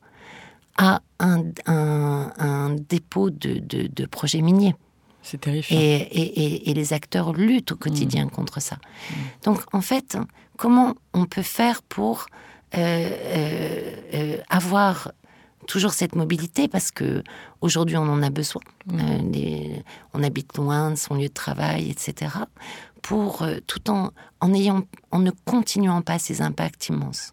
a 0.78 1.02
un, 1.18 2.74
dépôt 2.88 3.30
de, 3.30 4.06
projets 4.06 4.40
miniers. 4.40 4.74
C'est 5.22 5.40
terrifiant. 5.40 5.78
Et, 5.78 6.72
les 6.74 6.92
acteurs 6.92 7.32
luttent 7.32 7.72
au 7.72 7.76
quotidien 7.76 8.26
mmh. 8.26 8.30
contre 8.30 8.60
ça. 8.60 8.76
Mmh. 8.76 9.14
Donc 9.44 9.60
en 9.72 9.80
fait, 9.80 10.16
comment 10.56 10.94
on 11.12 11.26
peut 11.26 11.42
faire 11.42 11.82
pour 11.82 12.26
euh, 12.76 14.36
avoir 14.48 15.12
toujours 15.66 15.92
cette 15.92 16.14
mobilité? 16.14 16.68
Parce 16.68 16.90
que 16.90 17.22
aujourd'hui 17.60 17.96
on 17.96 18.08
en 18.08 18.22
a 18.22 18.30
besoin. 18.30 18.62
Mmh. 18.86 19.00
Euh, 19.34 19.76
on 20.14 20.22
habite 20.22 20.56
loin 20.56 20.90
de 20.90 20.96
son 20.96 21.14
lieu 21.14 21.28
de 21.28 21.34
travail, 21.34 21.90
etc. 21.90 22.32
Pour 23.02 23.42
euh, 23.42 23.56
tout 23.66 23.90
en 23.90 24.12
en 24.40 24.54
ayant 24.54 24.82
en 25.10 25.18
ne 25.18 25.32
continuant 25.46 26.00
pas 26.00 26.18
ces 26.18 26.42
impacts 26.42 26.88
immenses. 26.88 27.32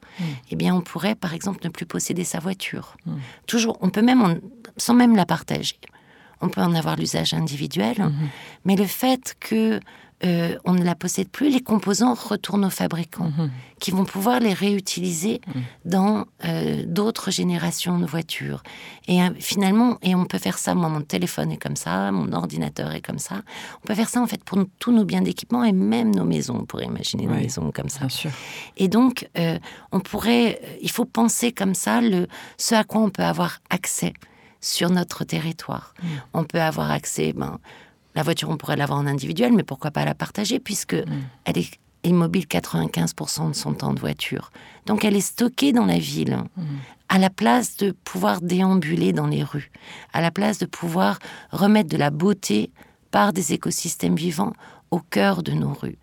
Eh 0.49 0.55
bien, 0.55 0.73
on 0.73 0.81
pourrait 0.81 1.13
par 1.13 1.35
exemple 1.35 1.59
ne 1.63 1.69
plus 1.69 1.85
posséder 1.85 2.23
sa 2.23 2.39
voiture. 2.39 2.97
Toujours, 3.45 3.77
on 3.81 3.91
peut 3.91 4.01
même 4.01 4.41
sans 4.77 4.95
même 4.95 5.15
la 5.15 5.27
partager. 5.27 5.79
On 6.45 6.49
peut 6.49 6.61
en 6.61 6.75
avoir 6.75 6.95
l'usage 6.95 7.33
individuel, 7.33 7.97
mais 8.65 8.75
le 8.75 8.85
fait 8.85 9.35
que 9.39 9.79
euh, 10.23 10.57
on 10.63 10.73
ne 10.73 10.83
la 10.83 10.95
possède 10.95 11.27
plus, 11.27 11.49
les 11.49 11.59
composants 11.59 12.13
retournent 12.13 12.65
aux 12.65 12.69
fabricants, 12.69 13.31
mhm. 13.37 13.51
qui 13.79 13.91
vont 13.91 14.05
pouvoir 14.05 14.39
les 14.39 14.53
réutiliser 14.53 15.41
mhm. 15.47 15.61
dans 15.83 16.25
euh, 16.45 16.83
d'autres 16.87 17.31
générations 17.31 17.99
de 17.99 18.05
voitures. 18.05 18.63
Et 19.07 19.21
euh, 19.21 19.29
finalement, 19.39 19.97
et 20.01 20.15
on 20.15 20.23
peut 20.23 20.37
faire 20.37 20.57
ça, 20.57 20.73
moi 20.73 20.87
mon 20.87 21.01
téléphone 21.01 21.51
est 21.51 21.57
comme 21.57 21.75
ça, 21.75 22.11
mon 22.13 22.31
ordinateur 22.31 22.93
est 22.93 23.01
comme 23.01 23.19
ça, 23.19 23.41
on 23.83 23.87
peut 23.87 23.93
faire 23.93 24.07
ça 24.07 24.21
en 24.21 24.27
fait 24.27 24.41
pour 24.41 24.57
tous 24.79 24.93
nos 24.93 25.03
biens 25.03 25.21
d'équipement 25.21 25.65
et 25.65 25.73
même 25.73 26.15
nos 26.15 26.25
maisons, 26.25 26.59
on 26.61 26.65
pourrait 26.65 26.85
imaginer 26.85 27.25
nos 27.25 27.35
maisons 27.35 27.71
comme 27.73 27.89
ça. 27.89 28.07
Et 28.77 28.87
donc, 28.87 29.29
on 29.91 29.99
pourrait, 29.99 30.61
il 30.81 30.89
faut 30.89 31.05
penser 31.05 31.51
comme 31.51 31.75
ça 31.75 31.99
le, 31.99 32.27
ce 32.57 32.73
à 32.73 32.83
quoi 32.83 33.01
on 33.01 33.09
peut 33.09 33.23
avoir 33.23 33.59
accès 33.69 34.13
sur 34.65 34.89
notre 34.89 35.23
territoire. 35.23 35.93
Mm. 36.01 36.07
On 36.33 36.43
peut 36.43 36.61
avoir 36.61 36.91
accès, 36.91 37.33
ben, 37.33 37.59
la 38.15 38.23
voiture, 38.23 38.49
on 38.49 38.57
pourrait 38.57 38.77
l'avoir 38.77 38.99
en 38.99 39.05
individuel, 39.05 39.53
mais 39.53 39.63
pourquoi 39.63 39.91
pas 39.91 40.05
la 40.05 40.15
partager 40.15 40.59
puisque 40.59 40.95
mm. 40.95 41.05
elle 41.45 41.57
est 41.59 41.71
immobile 42.03 42.45
95% 42.45 43.49
de 43.49 43.55
son 43.55 43.73
temps 43.73 43.93
de 43.93 43.99
voiture. 43.99 44.51
Donc 44.85 45.05
elle 45.05 45.15
est 45.15 45.21
stockée 45.21 45.71
dans 45.71 45.85
la 45.85 45.99
ville, 45.99 46.39
mm. 46.57 46.63
à 47.09 47.19
la 47.19 47.29
place 47.29 47.77
de 47.77 47.91
pouvoir 47.91 48.41
déambuler 48.41 49.13
dans 49.13 49.27
les 49.27 49.43
rues, 49.43 49.71
à 50.13 50.21
la 50.21 50.31
place 50.31 50.57
de 50.57 50.65
pouvoir 50.65 51.19
remettre 51.51 51.89
de 51.89 51.97
la 51.97 52.09
beauté 52.09 52.71
par 53.11 53.33
des 53.33 53.53
écosystèmes 53.53 54.15
vivants 54.15 54.53
au 54.89 54.99
cœur 54.99 55.43
de 55.43 55.51
nos 55.51 55.73
rues. 55.73 55.97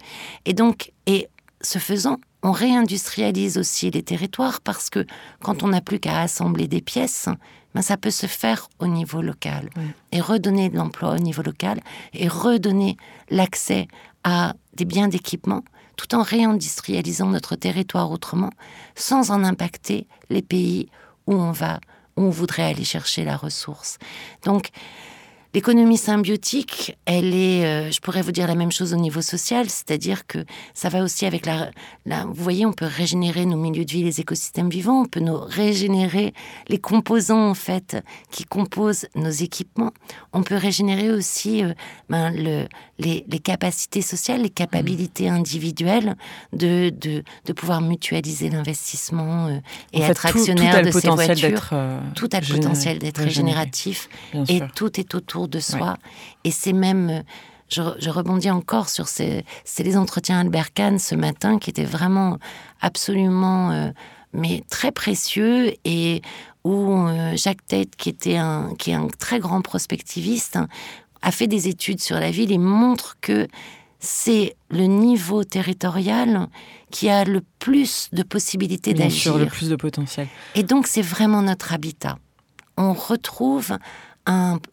Et 0.44 0.54
donc, 0.54 0.92
et 1.06 1.28
ce 1.60 1.78
faisant, 1.78 2.18
on 2.44 2.52
réindustrialise 2.52 3.58
aussi 3.58 3.90
les 3.90 4.02
territoires 4.02 4.60
parce 4.60 4.90
que 4.90 5.04
quand 5.40 5.62
on 5.62 5.68
n'a 5.68 5.80
plus 5.80 6.00
qu'à 6.00 6.20
assembler 6.20 6.68
des 6.68 6.80
pièces, 6.80 7.28
ben 7.74 7.82
ça 7.82 7.96
peut 7.96 8.10
se 8.10 8.26
faire 8.26 8.68
au 8.78 8.86
niveau 8.86 9.22
local 9.22 9.70
et 10.12 10.20
redonner 10.20 10.68
de 10.68 10.76
l'emploi 10.76 11.14
au 11.14 11.18
niveau 11.18 11.42
local 11.42 11.80
et 12.12 12.28
redonner 12.28 12.96
l'accès 13.30 13.88
à 14.24 14.54
des 14.74 14.84
biens 14.84 15.08
d'équipement 15.08 15.62
tout 15.96 16.14
en 16.14 16.22
réindustrialisant 16.22 17.28
notre 17.28 17.56
territoire 17.56 18.10
autrement 18.10 18.50
sans 18.94 19.30
en 19.30 19.44
impacter 19.44 20.06
les 20.30 20.42
pays 20.42 20.88
où 21.26 21.34
on 21.34 21.52
va, 21.52 21.80
où 22.16 22.22
on 22.22 22.30
voudrait 22.30 22.64
aller 22.64 22.84
chercher 22.84 23.24
la 23.24 23.36
ressource. 23.36 23.98
Donc, 24.44 24.70
L'économie 25.54 25.98
symbiotique, 25.98 26.96
elle 27.04 27.34
est, 27.34 27.66
euh, 27.66 27.90
je 27.90 28.00
pourrais 28.00 28.22
vous 28.22 28.32
dire 28.32 28.46
la 28.46 28.54
même 28.54 28.72
chose 28.72 28.94
au 28.94 28.96
niveau 28.96 29.20
social, 29.20 29.68
c'est-à-dire 29.68 30.26
que 30.26 30.38
ça 30.72 30.88
va 30.88 31.02
aussi 31.02 31.26
avec 31.26 31.44
la, 31.44 31.70
Vous 32.24 32.42
voyez, 32.42 32.64
on 32.64 32.72
peut 32.72 32.86
régénérer 32.86 33.44
nos 33.44 33.58
milieux 33.58 33.84
de 33.84 33.92
vie, 33.92 34.02
les 34.02 34.18
écosystèmes 34.18 34.70
vivants, 34.70 35.02
on 35.02 35.04
peut 35.04 35.20
nous 35.20 35.38
régénérer 35.38 36.32
les 36.68 36.78
composants 36.78 37.50
en 37.50 37.54
fait 37.54 38.02
qui 38.30 38.44
composent 38.44 39.06
nos 39.14 39.30
équipements. 39.30 39.92
On 40.32 40.42
peut 40.42 40.56
régénérer 40.56 41.10
aussi 41.10 41.62
euh, 41.62 41.74
ben, 42.08 42.30
le, 42.34 42.66
les, 43.02 43.38
capacités 43.38 44.02
sociales, 44.02 44.42
les 44.42 44.50
capacités 44.50 45.30
mmh. 45.30 45.34
individuelles 45.34 46.16
de, 46.52 46.90
de, 46.90 47.22
de 47.44 47.52
pouvoir 47.52 47.80
mutualiser 47.80 48.50
l'investissement 48.50 49.46
euh, 49.46 49.58
et 49.92 50.00
être 50.00 50.26
actionnaire 50.26 50.82
de 50.82 50.90
ces 50.90 51.08
voitures. 51.08 51.70
tout 52.14 52.28
a 52.32 52.40
le 52.40 52.54
potentiel 52.54 52.98
d'être 52.98 53.22
régénératif 53.22 54.08
et 54.48 54.60
tout 54.74 54.98
est 54.98 55.14
autour 55.14 55.48
de 55.48 55.60
soi. 55.60 55.96
Et 56.44 56.50
c'est 56.50 56.72
même, 56.72 57.22
je, 57.68 58.10
rebondis 58.10 58.50
encore 58.50 58.88
sur 58.88 59.08
ces, 59.08 59.44
c'est 59.64 59.82
les 59.82 59.96
entretiens 59.96 60.40
Albert 60.40 60.72
Kahn 60.72 60.98
ce 60.98 61.14
matin 61.14 61.58
qui 61.58 61.70
étaient 61.70 61.84
vraiment 61.84 62.38
absolument, 62.80 63.70
euh, 63.70 63.90
mais 64.32 64.62
très 64.70 64.92
précieux 64.92 65.74
et 65.84 66.22
où 66.64 66.94
euh, 66.94 67.36
Jacques 67.36 67.66
Tate, 67.66 67.96
qui 67.96 68.08
était 68.08 68.36
un, 68.36 68.74
qui 68.78 68.90
est 68.90 68.94
un 68.94 69.08
très 69.18 69.40
grand 69.40 69.62
prospectiviste, 69.62 70.58
a 71.22 71.30
fait 71.30 71.46
des 71.46 71.68
études 71.68 72.00
sur 72.00 72.18
la 72.18 72.30
ville 72.30 72.52
et 72.52 72.58
montre 72.58 73.16
que 73.20 73.48
c'est 73.98 74.56
le 74.68 74.84
niveau 74.84 75.44
territorial 75.44 76.48
qui 76.90 77.08
a 77.08 77.24
le 77.24 77.40
plus 77.60 78.08
de 78.12 78.24
possibilités 78.24 78.94
d'agir. 78.94 79.38
le 79.38 79.46
plus 79.46 79.68
de 79.68 79.76
potentiel. 79.76 80.26
Et 80.56 80.64
donc, 80.64 80.88
c'est 80.88 81.02
vraiment 81.02 81.40
notre 81.40 81.72
habitat. 81.72 82.18
On 82.76 82.92
retrouve 82.92 83.78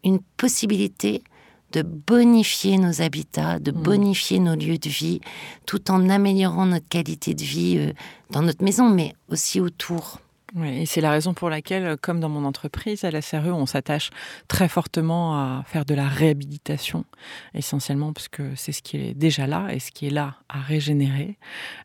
une 0.04 0.20
possibilité 0.38 1.24
de 1.72 1.84
bonifier 1.84 2.78
nos 2.78 3.02
habitats, 3.02 3.60
de 3.60 3.72
mm. 3.72 3.82
bonifier 3.82 4.40
nos 4.40 4.56
lieux 4.56 4.78
de 4.78 4.90
vie, 4.90 5.22
tout 5.66 5.92
en 5.92 6.10
améliorant 6.10 6.66
notre 6.66 6.88
qualité 6.88 7.34
de 7.34 7.44
vie 7.44 7.78
euh, 7.78 7.94
dans 8.32 8.42
notre 8.42 8.64
maison, 8.64 8.90
mais 8.90 9.14
aussi 9.30 9.60
autour. 9.60 10.20
Oui, 10.56 10.82
et 10.82 10.86
c'est 10.88 11.02
la 11.02 11.12
raison 11.12 11.34
pour 11.36 11.50
laquelle, 11.50 11.96
comme 12.02 12.20
dans 12.20 12.30
mon 12.30 12.44
entreprise, 12.44 13.04
à 13.04 13.12
la 13.12 13.22
CRE, 13.22 13.54
on 13.54 13.68
s'attache 13.68 14.10
très 14.48 14.68
fortement 14.68 15.36
à 15.36 15.64
faire 15.68 15.86
de 15.86 15.94
la 15.94 16.08
réhabilitation, 16.08 17.06
essentiellement 17.54 18.14
parce 18.14 18.30
que 18.30 18.56
c'est 18.56 18.72
ce 18.72 18.82
qui 18.82 18.98
est 18.98 19.14
déjà 19.14 19.46
là 19.46 19.68
et 19.72 19.80
ce 19.80 19.92
qui 19.92 20.08
est 20.08 20.12
là 20.12 20.38
à 20.50 20.60
régénérer, 20.60 21.38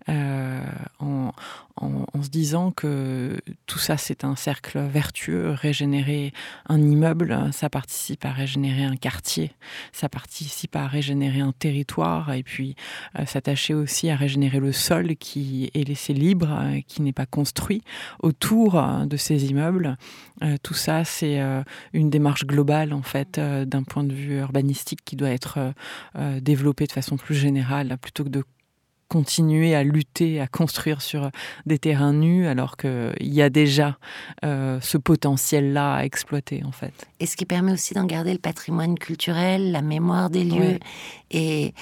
euh, 0.08 0.64
en, 1.76 2.22
se 2.22 2.28
disant 2.28 2.70
que 2.70 3.40
tout 3.66 3.78
ça 3.78 3.96
c'est 3.96 4.24
un 4.24 4.36
cercle 4.36 4.78
vertueux. 4.80 5.50
Régénérer 5.50 6.32
un 6.68 6.80
immeuble, 6.80 7.50
ça 7.52 7.68
participe 7.68 8.24
à 8.24 8.32
régénérer 8.32 8.84
un 8.84 8.96
quartier, 8.96 9.52
ça 9.92 10.08
participe 10.08 10.76
à 10.76 10.86
régénérer 10.86 11.40
un 11.40 11.52
territoire 11.52 12.32
et 12.32 12.42
puis 12.42 12.76
euh, 13.18 13.26
s'attacher 13.26 13.74
aussi 13.74 14.10
à 14.10 14.16
régénérer 14.16 14.60
le 14.60 14.72
sol 14.72 15.16
qui 15.16 15.70
est 15.74 15.86
laissé 15.86 16.12
libre, 16.12 16.48
euh, 16.50 16.80
qui 16.86 17.02
n'est 17.02 17.12
pas 17.12 17.26
construit 17.26 17.82
autour 18.22 18.76
euh, 18.76 19.06
de 19.06 19.16
ces 19.16 19.46
immeubles. 19.46 19.96
tout 20.62 20.74
ça 20.74 21.04
c'est 21.04 21.40
une 21.92 22.10
démarche 22.10 22.44
globale 22.44 22.92
en 22.92 23.02
fait 23.02 23.38
d'un 23.40 23.82
point 23.82 24.04
de 24.04 24.12
vue 24.12 24.38
urbanistique 24.38 25.00
qui 25.04 25.16
doit 25.16 25.30
être 25.30 25.72
développée 26.40 26.86
de 26.86 26.92
façon 26.92 27.16
plus 27.16 27.34
générale 27.34 27.96
plutôt 28.00 28.24
que 28.24 28.28
de 28.28 28.44
continuer 29.08 29.74
à 29.74 29.82
lutter, 29.82 30.40
à 30.40 30.46
construire 30.46 31.02
sur 31.02 31.30
des 31.66 31.78
terrains 31.78 32.12
nus 32.12 32.46
alors 32.46 32.76
qu'il 32.76 33.14
y 33.20 33.42
a 33.42 33.50
déjà 33.50 33.98
euh, 34.44 34.80
ce 34.80 34.98
potentiel-là 34.98 35.94
à 35.94 36.04
exploiter 36.04 36.62
en 36.64 36.72
fait. 36.72 36.92
Et 37.20 37.26
ce 37.26 37.36
qui 37.36 37.44
permet 37.44 37.72
aussi 37.72 37.94
d'en 37.94 38.04
garder 38.04 38.32
le 38.32 38.38
patrimoine 38.38 38.98
culturel, 38.98 39.72
la 39.72 39.82
mémoire 39.82 40.30
des 40.30 40.44
lieux. 40.44 40.78
Et, 41.30 41.74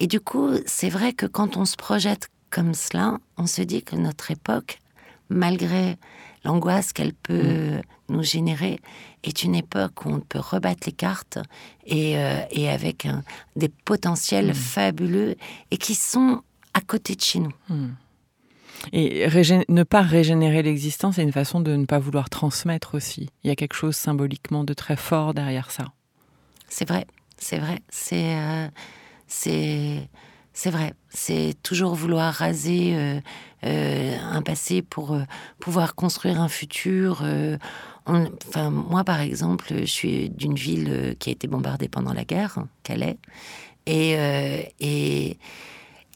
et 0.00 0.06
du 0.06 0.20
coup, 0.20 0.50
c'est 0.66 0.90
vrai 0.90 1.12
que 1.12 1.26
quand 1.26 1.56
on 1.56 1.64
se 1.64 1.76
projette 1.76 2.28
comme 2.50 2.74
cela, 2.74 3.18
on 3.36 3.46
se 3.46 3.62
dit 3.62 3.82
que 3.82 3.96
notre 3.96 4.30
époque, 4.30 4.78
malgré 5.28 5.96
l'angoisse 6.44 6.92
qu'elle 6.92 7.14
peut 7.14 7.78
mm. 7.78 7.82
nous 8.10 8.22
générer, 8.22 8.78
est 9.22 9.42
une 9.42 9.54
époque 9.54 10.04
où 10.04 10.10
on 10.10 10.20
peut 10.20 10.38
rebattre 10.38 10.86
les 10.86 10.92
cartes 10.92 11.38
et, 11.86 12.18
euh, 12.18 12.40
et 12.50 12.68
avec 12.68 13.08
des 13.56 13.68
potentiels 13.68 14.50
mm. 14.50 14.54
fabuleux 14.54 15.36
et 15.70 15.76
qui 15.78 15.94
sont 15.94 16.42
à 16.74 16.80
côté 16.80 17.14
de 17.14 17.20
chez 17.20 17.38
nous. 17.38 17.52
Hmm. 17.68 17.94
Et 18.92 19.26
ne 19.68 19.82
pas 19.82 20.02
régénérer 20.02 20.62
l'existence 20.62 21.18
est 21.18 21.22
une 21.22 21.32
façon 21.32 21.60
de 21.60 21.74
ne 21.74 21.86
pas 21.86 21.98
vouloir 21.98 22.28
transmettre 22.28 22.94
aussi. 22.94 23.30
Il 23.42 23.48
y 23.48 23.50
a 23.50 23.56
quelque 23.56 23.74
chose 23.74 23.96
symboliquement 23.96 24.64
de 24.64 24.74
très 24.74 24.96
fort 24.96 25.34
derrière 25.34 25.70
ça. 25.70 25.86
C'est 26.68 26.88
vrai, 26.88 27.06
c'est 27.38 27.58
vrai. 27.58 27.80
C'est 27.88 28.36
euh, 28.36 28.68
c'est 29.26 30.70
vrai. 30.70 30.94
C'est 31.08 31.54
toujours 31.62 31.94
vouloir 31.94 32.32
raser 32.32 32.94
euh, 32.94 33.20
euh, 33.64 34.16
un 34.30 34.42
passé 34.42 34.82
pour 34.82 35.18
pouvoir 35.60 35.94
construire 35.94 36.40
un 36.40 36.48
futur. 36.48 37.24
enfin, 38.06 38.70
moi, 38.70 39.04
par 39.04 39.20
exemple, 39.20 39.72
je 39.80 39.84
suis 39.84 40.30
d'une 40.30 40.54
ville 40.54 41.16
qui 41.18 41.30
a 41.30 41.32
été 41.32 41.46
bombardée 41.46 41.88
pendant 41.88 42.12
la 42.12 42.24
guerre, 42.24 42.58
Calais, 42.82 43.18
et, 43.86 44.16
et 44.80 45.38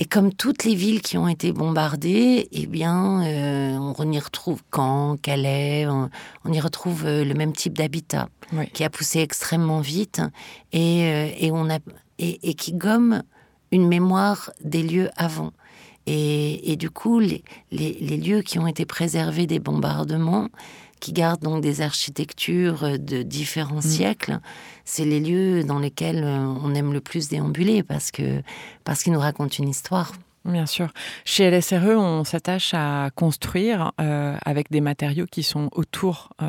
et 0.00 0.04
comme 0.04 0.32
toutes 0.32 0.64
les 0.64 0.76
villes 0.76 1.02
qui 1.02 1.18
ont 1.18 1.26
été 1.26 1.52
bombardées, 1.52 2.48
eh 2.52 2.66
bien, 2.66 3.22
euh, 3.26 3.92
on 3.98 4.12
y 4.12 4.18
retrouve 4.18 4.62
Caen, 4.74 5.16
Calais, 5.16 5.86
on, 5.88 6.52
y 6.52 6.60
retrouve 6.60 7.04
euh, 7.04 7.24
le 7.24 7.34
même 7.34 7.52
type 7.52 7.76
d'habitat 7.76 8.28
qui 8.72 8.84
a 8.84 8.90
poussé 8.90 9.18
extrêmement 9.18 9.80
vite 9.80 10.22
et, 10.72 11.02
euh, 11.04 11.30
et 11.36 11.50
on 11.50 11.68
a, 11.68 11.78
et, 12.18 12.54
qui 12.54 12.72
gomme 12.72 13.22
une 13.72 13.88
mémoire 13.88 14.52
des 14.62 14.82
lieux 14.82 15.10
avant. 15.16 15.52
Et, 16.06 16.72
et 16.72 16.76
du 16.76 16.90
coup, 16.90 17.18
les, 17.18 17.42
les, 17.72 17.98
les, 18.00 18.16
lieux 18.16 18.42
qui 18.42 18.58
ont 18.58 18.66
été 18.66 18.86
préservés 18.86 19.46
des 19.46 19.58
bombardements, 19.58 20.48
qui 21.00 21.12
gardent 21.12 21.42
donc 21.42 21.62
des 21.62 21.80
architectures 21.80 22.98
de 22.98 23.22
différents 23.22 23.78
mm. 23.78 23.82
siècles, 23.82 24.40
c'est 24.84 25.04
les 25.04 25.20
lieux 25.20 25.64
dans 25.64 25.78
lesquels 25.78 26.24
euh, 26.24 26.38
on 26.62 26.74
aime 26.74 26.92
le 26.92 27.00
plus 27.00 27.28
déambuler 27.28 27.82
parce 27.82 28.10
que 28.10 28.42
parce 28.84 29.02
qu'ils 29.02 29.12
nous 29.12 29.20
racontent 29.20 29.56
une 29.58 29.68
histoire. 29.68 30.12
Bien 30.48 30.64
sûr. 30.64 30.88
Chez 31.26 31.50
LSRE, 31.50 31.98
on 31.98 32.24
s'attache 32.24 32.72
à 32.72 33.10
construire 33.14 33.92
euh, 34.00 34.34
avec 34.46 34.70
des 34.70 34.80
matériaux 34.80 35.26
qui 35.30 35.42
sont 35.42 35.68
autour 35.72 36.30
euh, 36.40 36.48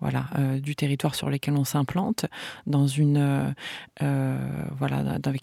voilà, 0.00 0.24
du 0.58 0.74
territoire 0.74 1.14
sur 1.14 1.30
lequel 1.30 1.54
on 1.54 1.62
s'implante, 1.64 2.26
avec 2.66 2.98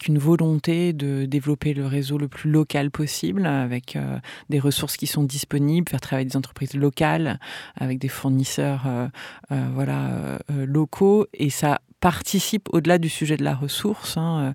une 0.08 0.18
volonté 0.18 0.92
de 0.92 1.24
développer 1.24 1.72
le 1.72 1.86
réseau 1.86 2.18
le 2.18 2.28
plus 2.28 2.50
local 2.50 2.90
possible, 2.90 3.46
avec 3.46 3.96
des 4.50 4.58
ressources 4.58 4.98
qui 4.98 5.06
sont 5.06 5.22
disponibles, 5.22 5.88
faire 5.88 6.02
travailler 6.02 6.28
des 6.28 6.36
entreprises 6.36 6.74
locales, 6.74 7.40
avec 7.76 7.98
des 7.98 8.08
fournisseurs 8.08 8.82
voilà, 9.50 10.38
locaux. 10.50 11.26
Et 11.32 11.48
ça 11.48 11.80
participe 12.00 12.68
au-delà 12.72 12.98
du 12.98 13.08
sujet 13.08 13.38
de 13.38 13.44
la 13.44 13.54
ressource, 13.54 14.18
hein, 14.18 14.54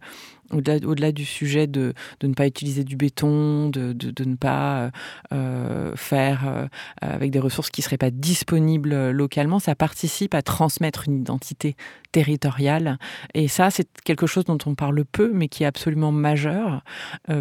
euh, 0.53 0.79
au-delà, 0.85 1.11
du 1.11 1.25
sujet 1.25 1.67
de, 1.67 1.93
ne 2.23 2.33
pas 2.33 2.47
utiliser 2.47 2.83
du 2.83 2.95
béton, 2.95 3.69
de, 3.69 3.93
ne 4.25 4.35
pas 4.35 4.79
euh, 4.79 4.89
euh, 5.33 5.95
faire 5.95 6.67
avec 7.01 7.31
des 7.31 7.39
ressources 7.39 7.69
qui 7.69 7.81
ne 7.81 7.83
seraient 7.85 7.97
pas 7.97 8.11
disponibles 8.11 9.09
localement, 9.11 9.59
ça 9.59 9.75
participe 9.75 10.33
à 10.33 10.41
transmettre 10.41 11.07
une 11.07 11.19
identité 11.19 11.75
territoriale. 12.11 12.97
Et 13.33 13.47
ça, 13.47 13.69
c'est 13.69 13.87
quelque 14.03 14.27
chose 14.27 14.45
dont 14.45 14.57
on 14.65 14.75
parle 14.75 15.03
peu, 15.05 15.31
mais 15.33 15.47
qui 15.47 15.63
est 15.63 15.67
absolument 15.67 16.11
majeur, 16.11 16.83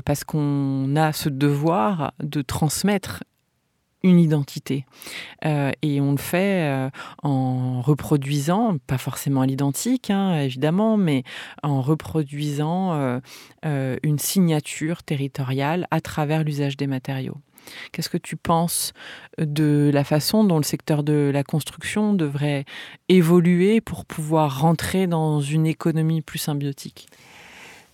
parce 0.04 0.24
qu'on 0.24 0.96
a 0.96 1.12
ce 1.12 1.28
devoir 1.28 2.12
de 2.22 2.42
transmettre 2.42 3.24
une 4.02 4.20
identité. 4.20 4.84
Euh, 5.44 5.72
et 5.82 6.00
on 6.00 6.12
le 6.12 6.18
fait 6.18 6.68
euh, 6.68 6.90
en 7.22 7.82
reproduisant, 7.82 8.76
pas 8.86 8.98
forcément 8.98 9.40
à 9.42 9.46
l'identique, 9.46 10.10
hein, 10.10 10.40
évidemment, 10.40 10.96
mais 10.96 11.24
en 11.62 11.82
reproduisant 11.82 13.20
euh, 13.64 13.96
une 14.02 14.18
signature 14.18 15.02
territoriale 15.02 15.86
à 15.90 16.00
travers 16.00 16.44
l'usage 16.44 16.76
des 16.76 16.86
matériaux. 16.86 17.36
Qu'est-ce 17.92 18.08
que 18.08 18.16
tu 18.16 18.36
penses 18.36 18.92
de 19.36 19.90
la 19.92 20.04
façon 20.04 20.42
dont 20.44 20.56
le 20.56 20.62
secteur 20.62 21.02
de 21.02 21.30
la 21.34 21.42
construction 21.42 22.14
devrait 22.14 22.64
évoluer 23.10 23.82
pour 23.82 24.06
pouvoir 24.06 24.60
rentrer 24.60 25.06
dans 25.06 25.40
une 25.40 25.66
économie 25.66 26.22
plus 26.22 26.38
symbiotique? 26.38 27.08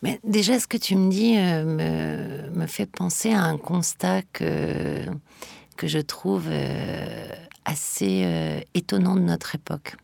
Mais 0.03 0.21
déjà, 0.23 0.61
ce 0.61 0.69
que 0.69 0.77
tu 0.77 0.97
me 0.97 1.11
dis 1.11 1.33
me, 1.37 2.51
me, 2.51 2.67
fait 2.67 2.87
penser 2.87 3.33
à 3.33 3.43
un 3.43 3.57
constat 3.57 4.21
que 4.35 5.07
que 5.77 5.87
je 5.87 5.99
trouve 5.99 6.47
euh, 6.49 7.29
assez 7.65 8.23
euh, 8.25 8.61
étonnant 8.75 9.15
de 9.15 9.21
notre 9.21 9.55
époque. 9.55 9.97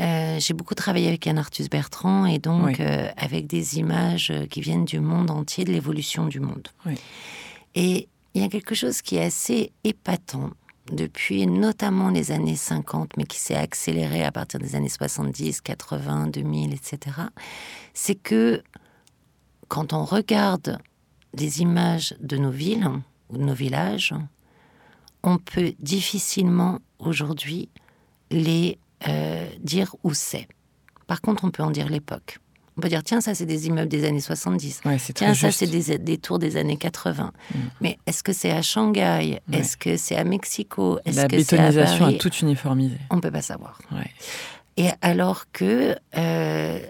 Euh, 0.00 0.38
j'ai 0.38 0.52
beaucoup 0.52 0.74
travaillé 0.74 1.08
avec 1.08 1.24
Yann 1.24 1.38
Arthus 1.38 1.68
Bertrand 1.70 2.26
et 2.26 2.38
donc 2.38 2.80
avec 3.16 3.46
des 3.46 3.78
images 3.78 4.32
qui 4.50 4.60
viennent 4.60 4.84
du 4.84 5.00
monde 5.00 5.30
entier, 5.30 5.64
de 5.64 5.72
l'évolution 5.72 6.26
du 6.26 6.38
monde. 6.38 6.68
Et 7.74 8.08
il 8.34 8.42
y 8.42 8.44
a 8.44 8.48
quelque 8.48 8.74
chose 8.74 9.00
qui 9.00 9.16
est 9.16 9.24
assez 9.24 9.72
épatant 9.84 10.50
depuis 10.92 11.46
notamment 11.46 12.10
les 12.10 12.30
années 12.30 12.56
50, 12.56 13.16
mais 13.16 13.24
qui 13.24 13.38
s'est 13.38 13.56
accéléré 13.56 14.22
à 14.22 14.30
partir 14.30 14.60
des 14.60 14.74
années 14.74 14.90
70, 14.90 15.62
80, 15.62 16.26
2000, 16.28 16.74
etc. 16.74 17.16
C'est 17.94 18.14
que 18.14 18.62
quand 19.68 19.94
on 19.94 20.04
regarde 20.04 20.78
des 21.34 21.62
images 21.62 22.14
de 22.20 22.36
nos 22.36 22.50
villes 22.50 22.88
ou 23.30 23.38
de 23.38 23.42
nos 23.42 23.54
villages, 23.54 24.14
on 25.26 25.38
peut 25.38 25.74
difficilement 25.80 26.78
aujourd'hui 26.98 27.68
les 28.30 28.78
euh, 29.08 29.46
dire 29.60 29.94
où 30.04 30.14
c'est. 30.14 30.48
Par 31.06 31.20
contre, 31.20 31.44
on 31.44 31.50
peut 31.50 31.62
en 31.62 31.70
dire 31.70 31.88
l'époque. 31.88 32.38
On 32.78 32.80
peut 32.80 32.88
dire, 32.88 33.02
tiens, 33.02 33.20
ça, 33.20 33.34
c'est 33.34 33.46
des 33.46 33.66
immeubles 33.66 33.88
des 33.88 34.04
années 34.04 34.20
70. 34.20 34.82
tiens, 35.14 35.34
ça, 35.34 35.50
c'est 35.50 35.66
des, 35.66 36.18
tours 36.18 36.38
des 36.38 36.56
années 36.56 36.76
80. 36.76 37.32
Mm. 37.32 37.58
Mais 37.80 37.98
est-ce 38.06 38.22
que 38.22 38.32
c'est 38.32 38.50
à 38.50 38.62
Shanghai? 38.62 39.40
Est-ce 39.52 39.76
que 39.76 39.96
c'est 39.96 40.16
à 40.16 40.24
Mexico? 40.24 40.98
Est 41.04 41.12
La 41.12 41.26
bétonisation 41.26 42.06
a 42.06 42.12
tout 42.12 42.32
uniformisé. 42.34 42.96
On 43.10 43.16
ne 43.16 43.20
peut 43.20 43.30
pas 43.30 43.42
savoir. 43.42 43.80
Et 44.76 44.90
alors 45.00 45.50
que 45.52 45.96
euh, 46.16 46.80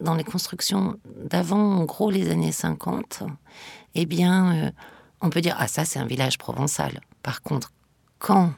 dans 0.00 0.14
les 0.14 0.24
constructions 0.24 0.96
d'avant, 1.24 1.76
en 1.80 1.84
gros, 1.84 2.10
les 2.10 2.30
années 2.30 2.52
50, 2.52 3.24
eh 3.96 4.06
bien, 4.06 4.54
euh, 4.54 4.70
on 5.20 5.28
peut 5.28 5.40
dire, 5.40 5.56
ah, 5.58 5.66
ça, 5.66 5.84
c'est 5.84 5.98
un 5.98 6.06
village 6.06 6.38
provençal. 6.38 7.00
Par 7.22 7.42
contre, 7.42 7.72
quand 8.22 8.52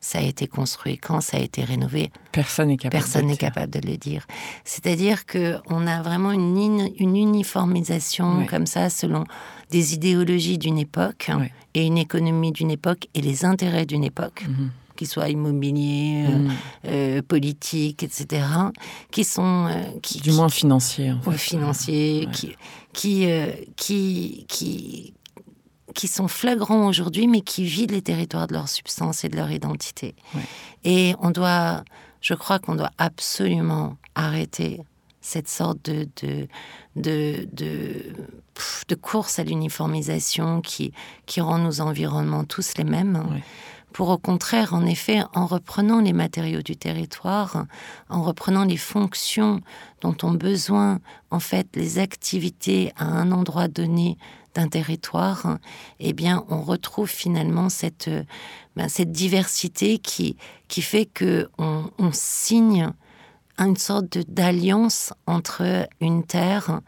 ça 0.00 0.20
a 0.20 0.22
été 0.22 0.46
construit, 0.46 0.96
quand 0.96 1.20
ça 1.20 1.38
a 1.38 1.40
été 1.40 1.64
rénové, 1.64 2.12
personne 2.30 2.68
n'est 2.68 2.76
capable, 2.76 3.02
personne 3.02 3.26
n'est 3.26 3.36
capable 3.36 3.72
de 3.72 3.80
le 3.86 3.96
dire. 3.96 4.26
C'est-à-dire 4.64 5.26
que 5.26 5.56
on 5.66 5.88
a 5.88 6.02
vraiment 6.02 6.30
une, 6.30 6.88
une 6.98 7.16
uniformisation 7.16 8.46
comme 8.46 8.66
ça 8.66 8.90
selon 8.90 9.24
des 9.70 9.94
idéologies 9.94 10.56
d'une 10.56 10.78
époque 10.78 11.30
et 11.74 11.84
une 11.84 11.98
économie 11.98 12.52
d'une 12.52 12.70
époque 12.70 13.08
et 13.14 13.20
les 13.20 13.44
intérêts 13.44 13.86
d'une 13.86 14.04
époque. 14.04 14.46
Mhm. 14.48 14.70
qu'ils 14.96 15.06
soient 15.06 15.28
immobiliers, 15.28 16.26
euh, 16.26 16.38
mhm. 16.38 16.52
euh, 16.86 17.22
politiques, 17.22 18.02
etc., 18.02 18.44
qui 19.12 19.22
sont... 19.22 19.66
Euh, 19.68 19.84
qui, 20.02 20.20
du 20.20 20.32
moins 20.32 20.48
financiers. 20.48 21.12
En 21.12 21.20
fait. 21.20 21.38
Financiers, 21.38 22.28
qui, 22.32 22.56
qui, 22.92 23.28
qui, 23.76 24.44
qui, 24.48 25.14
qui 25.98 26.06
sont 26.06 26.28
flagrants 26.28 26.86
aujourd'hui, 26.86 27.26
mais 27.26 27.40
qui 27.40 27.64
vident 27.64 27.92
les 27.92 28.02
territoires 28.02 28.46
de 28.46 28.52
leur 28.52 28.68
substance 28.68 29.24
et 29.24 29.28
de 29.28 29.34
leur 29.34 29.50
identité. 29.50 30.14
Et 30.84 31.16
on 31.18 31.32
doit, 31.32 31.82
je 32.20 32.34
crois 32.34 32.60
qu'on 32.60 32.76
doit 32.76 32.92
absolument 32.98 33.96
arrêter 34.14 34.80
cette 35.20 35.48
sorte 35.48 35.84
de, 35.84 36.08
de, 36.22 36.46
de, 36.94 37.48
de, 38.88 38.94
course 38.94 39.40
à 39.40 39.42
l'uniformisation 39.42 40.60
qui, 40.60 40.92
qui 41.26 41.40
rend 41.40 41.58
nos 41.58 41.80
environnements 41.80 42.44
tous 42.44 42.74
les 42.78 42.84
mêmes. 42.84 43.20
Pour 43.92 44.10
au 44.10 44.18
contraire, 44.18 44.74
en 44.74 44.86
effet, 44.86 45.22
en 45.34 45.46
reprenant 45.46 46.00
les 46.00 46.12
matériaux 46.12 46.62
du 46.62 46.76
territoire, 46.76 47.64
en 48.08 48.22
reprenant 48.22 48.64
les 48.64 48.76
fonctions 48.76 49.62
dont 50.00 50.16
ont 50.22 50.30
besoin 50.30 51.00
en 51.32 51.40
fait 51.40 51.66
les 51.74 51.98
activités 51.98 52.92
à 52.96 53.06
un 53.06 53.32
endroit 53.32 53.66
donné 53.66 54.16
d'un 54.58 54.68
territoire, 54.68 55.58
eh 56.00 56.12
bien, 56.12 56.44
on 56.48 56.62
retrouve 56.62 57.08
finalement 57.08 57.68
cette, 57.68 58.10
ben, 58.74 58.88
cette 58.88 59.12
diversité 59.12 59.98
qui, 59.98 60.36
fait 60.68 61.06
que 61.06 61.48
on, 61.58 62.10
signe 62.12 62.90
une 63.56 63.76
sorte 63.76 64.18
d'alliance 64.28 65.12
entre 65.26 65.86
une 66.00 66.24
terre 66.24 66.80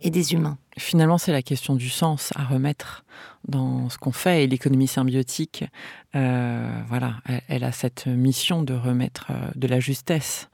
et 0.00 0.10
des 0.10 0.34
humains. 0.34 0.56
Finalement, 0.78 1.18
c'est 1.18 1.32
la 1.32 1.42
question 1.42 1.74
du 1.74 1.88
sens 1.88 2.32
à 2.36 2.44
remettre 2.44 3.04
dans 3.48 3.88
ce 3.88 3.98
qu'on 3.98 4.12
fait. 4.12 4.44
Et 4.44 4.46
l'économie 4.46 4.86
symbiotique, 4.86 5.64
voilà, 6.12 7.14
elle, 7.48 7.64
a 7.64 7.72
cette 7.72 8.06
mission 8.06 8.62
de 8.62 8.74
remettre 8.74 9.32
de 9.56 9.66
la 9.66 9.80
justesse 9.80 10.48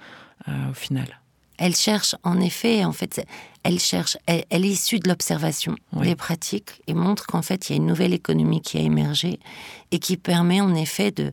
au 0.49 0.75
final. 0.75 1.21
Elle 1.59 1.77
cherche, 1.77 2.17
en 2.25 2.41
effet, 2.41 2.85
en 2.85 2.93
fait, 2.93 3.25
elle 3.63 3.79
cherche, 3.79 4.17
elle, 4.27 4.45
est 4.51 4.69
issue 4.69 4.99
de 4.99 5.09
l'observation 5.09 5.77
des 5.93 6.17
pratiques 6.17 6.83
et 6.87 6.95
montre 6.95 7.27
qu'en 7.27 7.43
fait, 7.43 7.69
il 7.69 7.73
y 7.73 7.75
a 7.75 7.77
une 7.77 7.87
nouvelle 7.87 8.15
économie 8.15 8.61
qui 8.61 8.79
a 8.79 8.81
émergé 8.81 9.39
et 9.91 9.99
qui 9.99 10.17
permet 10.17 10.61
en 10.61 10.75
effet 10.75 11.11
de, 11.11 11.33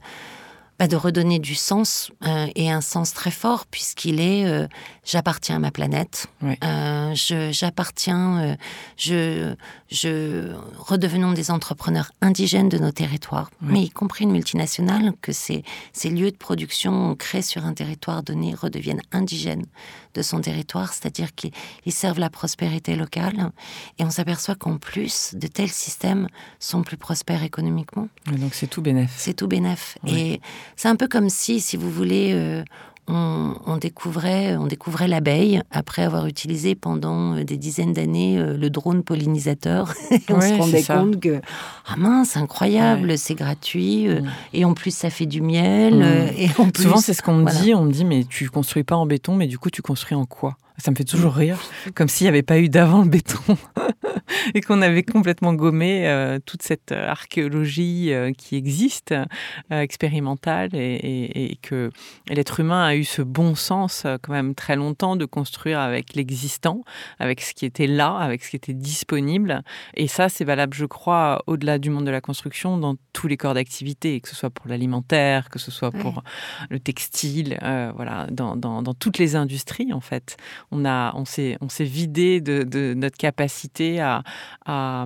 bah, 0.79 0.87
de 0.87 0.95
redonner 0.95 1.39
du 1.39 1.55
sens 1.55 2.09
euh, 2.25 2.47
et 2.55 2.71
un 2.71 2.79
sens 2.79 3.13
très 3.13 3.31
fort 3.31 3.65
puisqu'il 3.65 4.21
est 4.21 4.45
euh, 4.45 4.65
j'appartiens 5.03 5.57
à 5.57 5.59
ma 5.59 5.71
planète, 5.71 6.27
euh, 6.63 7.13
j'appartiens, 7.51 8.55
je, 8.95 9.53
je 9.91 10.53
redevenons 10.77 11.33
des 11.33 11.51
entrepreneurs 11.51 12.11
indigènes 12.21 12.69
de 12.69 12.77
nos 12.77 12.91
territoires, 12.91 13.49
mais 13.59 13.83
y 13.83 13.89
compris 13.89 14.23
une 14.23 14.31
multinationale 14.31 15.11
que 15.21 15.33
ces, 15.33 15.63
ces 15.91 16.09
lieux 16.09 16.31
de 16.31 16.37
production 16.37 17.15
créés 17.15 17.41
sur 17.41 17.65
un 17.65 17.73
territoire 17.73 18.23
donné 18.23 18.53
redeviennent 18.53 19.01
indigènes 19.11 19.65
de 20.13 20.21
son 20.21 20.41
territoire, 20.41 20.93
c'est-à-dire 20.93 21.35
qu'ils 21.35 21.51
servent 21.89 22.19
la 22.19 22.29
prospérité 22.29 22.95
locale 22.95 23.51
et 23.97 24.03
on 24.03 24.09
s'aperçoit 24.09 24.55
qu'en 24.55 24.77
plus 24.77 25.35
de 25.35 25.47
tels 25.47 25.69
systèmes 25.69 26.27
sont 26.59 26.83
plus 26.83 26.97
prospères 26.97 27.43
économiquement. 27.43 28.07
donc 28.27 28.53
c'est 28.53 28.67
tout 28.67 28.81
bénéf. 28.81 29.11
C'est 29.17 29.33
tout 29.33 29.47
bénéf. 29.47 29.97
Et 30.07 30.39
c'est 30.75 30.87
un 30.87 30.95
peu 30.95 31.07
comme 31.07 31.29
si, 31.29 31.59
si 31.59 31.77
vous 31.77 31.89
voulez, 31.89 32.31
euh, 32.33 32.63
on, 33.07 33.77
découvrait, 33.77 34.55
on 34.57 34.67
découvrait 34.67 35.07
l'abeille 35.07 35.61
après 35.71 36.03
avoir 36.03 36.27
utilisé 36.27 36.75
pendant 36.75 37.35
euh, 37.35 37.43
des 37.43 37.57
dizaines 37.57 37.93
d'années 37.93 38.37
euh, 38.37 38.55
le 38.55 38.69
drone 38.69 39.03
pollinisateur. 39.03 39.93
on 40.29 40.41
se 40.41 40.53
rendait 40.53 40.83
compte 40.83 41.19
que 41.19 41.41
ah 41.87 41.95
mince, 41.97 42.37
incroyable, 42.37 43.17
c'est 43.17 43.35
gratuit 43.35 44.07
mm. 44.07 44.29
et 44.53 44.65
en 44.65 44.73
plus 44.73 44.95
ça 44.95 45.09
fait 45.09 45.25
du 45.25 45.41
miel. 45.41 45.95
Mm. 45.95 46.37
Et 46.37 46.49
en 46.57 46.69
Souvent 46.75 46.97
c'est 46.97 47.13
ce 47.13 47.21
qu'on 47.21 47.35
me 47.35 47.61
dit, 47.61 47.73
on 47.73 47.85
me 47.85 47.91
dit 47.91 48.05
mais 48.05 48.23
tu 48.23 48.49
construis 48.49 48.83
pas 48.83 48.95
en 48.95 49.05
béton, 49.05 49.35
mais 49.35 49.47
du 49.47 49.57
coup 49.57 49.69
tu 49.69 49.81
construis 49.81 50.15
en 50.15 50.25
quoi? 50.25 50.57
Ça 50.77 50.91
me 50.91 50.95
fait 50.95 51.03
toujours 51.03 51.33
rire, 51.33 51.59
comme 51.93 52.07
s'il 52.07 52.23
n'y 52.25 52.29
avait 52.29 52.41
pas 52.41 52.57
eu 52.57 52.69
d'avant 52.69 53.01
le 53.01 53.09
béton 53.09 53.39
et 54.53 54.61
qu'on 54.61 54.81
avait 54.81 55.03
complètement 55.03 55.53
gommé 55.53 56.07
euh, 56.07 56.39
toute 56.45 56.63
cette 56.63 56.91
archéologie 56.91 58.13
euh, 58.13 58.31
qui 58.31 58.55
existe, 58.55 59.11
euh, 59.11 59.81
expérimentale, 59.81 60.69
et, 60.73 61.57
que 61.61 61.89
l'être 62.29 62.59
humain 62.59 62.85
a 62.85 62.95
eu 62.95 63.03
ce 63.03 63.21
bon 63.21 63.55
sens 63.55 64.05
quand 64.21 64.31
même 64.31 64.55
très 64.55 64.75
longtemps 64.75 65.15
de 65.15 65.25
construire 65.25 65.79
avec 65.79 66.13
l'existant, 66.13 66.83
avec 67.19 67.41
ce 67.41 67.53
qui 67.53 67.65
était 67.65 67.87
là, 67.87 68.15
avec 68.15 68.43
ce 68.43 68.51
qui 68.51 68.55
était 68.55 68.73
disponible. 68.73 69.61
Et 69.95 70.07
ça, 70.07 70.29
c'est 70.29 70.45
valable, 70.45 70.73
je 70.73 70.85
crois, 70.85 71.43
au-delà 71.47 71.79
du 71.79 71.89
monde 71.89 72.05
de 72.05 72.11
la 72.11 72.21
construction, 72.21 72.77
dans 72.77 72.95
tous 73.13 73.27
les 73.27 73.35
corps 73.35 73.53
d'activité, 73.53 74.21
que 74.21 74.29
ce 74.29 74.35
soit 74.35 74.49
pour 74.49 74.67
l'alimentaire, 74.67 75.49
que 75.49 75.59
ce 75.59 75.71
soit 75.71 75.91
pour 75.91 76.23
le 76.69 76.79
textile, 76.79 77.57
voilà, 77.95 78.27
dans, 78.31 78.55
dans, 78.55 78.81
dans 78.81 78.93
toutes 78.93 79.17
les 79.17 79.35
industries 79.35 79.91
en 79.91 80.01
fait 80.01 80.37
on, 80.71 80.85
a, 80.85 81.13
on 81.15 81.25
s'est, 81.25 81.57
on 81.61 81.69
s'est 81.69 81.83
vidé 81.83 82.41
de, 82.41 82.93
notre 82.93 83.17
capacité 83.17 83.99
à, 83.99 84.23
à, 84.65 85.05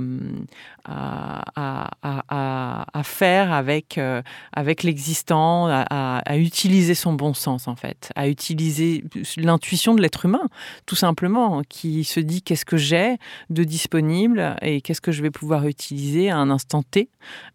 à, 1.95 3.03
faire 3.03 3.53
avec, 3.53 3.97
euh, 3.97 4.21
avec 4.51 4.83
l'existant, 4.83 5.67
à, 5.67 6.37
utiliser 6.37 6.95
son 6.95 7.13
bon 7.13 7.33
sens 7.33 7.67
en 7.67 7.75
fait, 7.75 8.11
à 8.15 8.27
utiliser 8.27 9.03
l'intuition 9.37 9.93
de 9.93 10.01
l'être 10.01 10.25
humain, 10.25 10.49
tout 10.85 10.95
simplement, 10.95 11.61
qui 11.67 12.03
se 12.03 12.19
dit 12.19 12.41
qu'est-ce 12.41 12.65
que 12.65 12.77
j'ai 12.77 13.17
de 13.49 13.63
disponible 13.63 14.55
et 14.61 14.81
qu'est-ce 14.81 15.01
que 15.01 15.11
je 15.11 15.21
vais 15.21 15.31
pouvoir 15.31 15.67
utiliser 15.67 16.29
à 16.29 16.37
un 16.37 16.49
instant 16.49 16.83
T, 16.83 17.09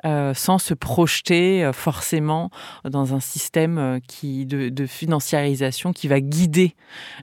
euh, 0.05 0.35
sans 0.35 0.59
se 0.59 0.75
projeter 0.75 1.65
euh, 1.65 1.73
forcément 1.73 2.51
dans 2.85 3.15
un 3.15 3.21
système 3.21 4.01
qui, 4.07 4.47
de, 4.47 4.69
de 4.69 4.87
financiarisation 4.87 5.93
qui 5.93 6.09
va 6.09 6.21
guider 6.21 6.75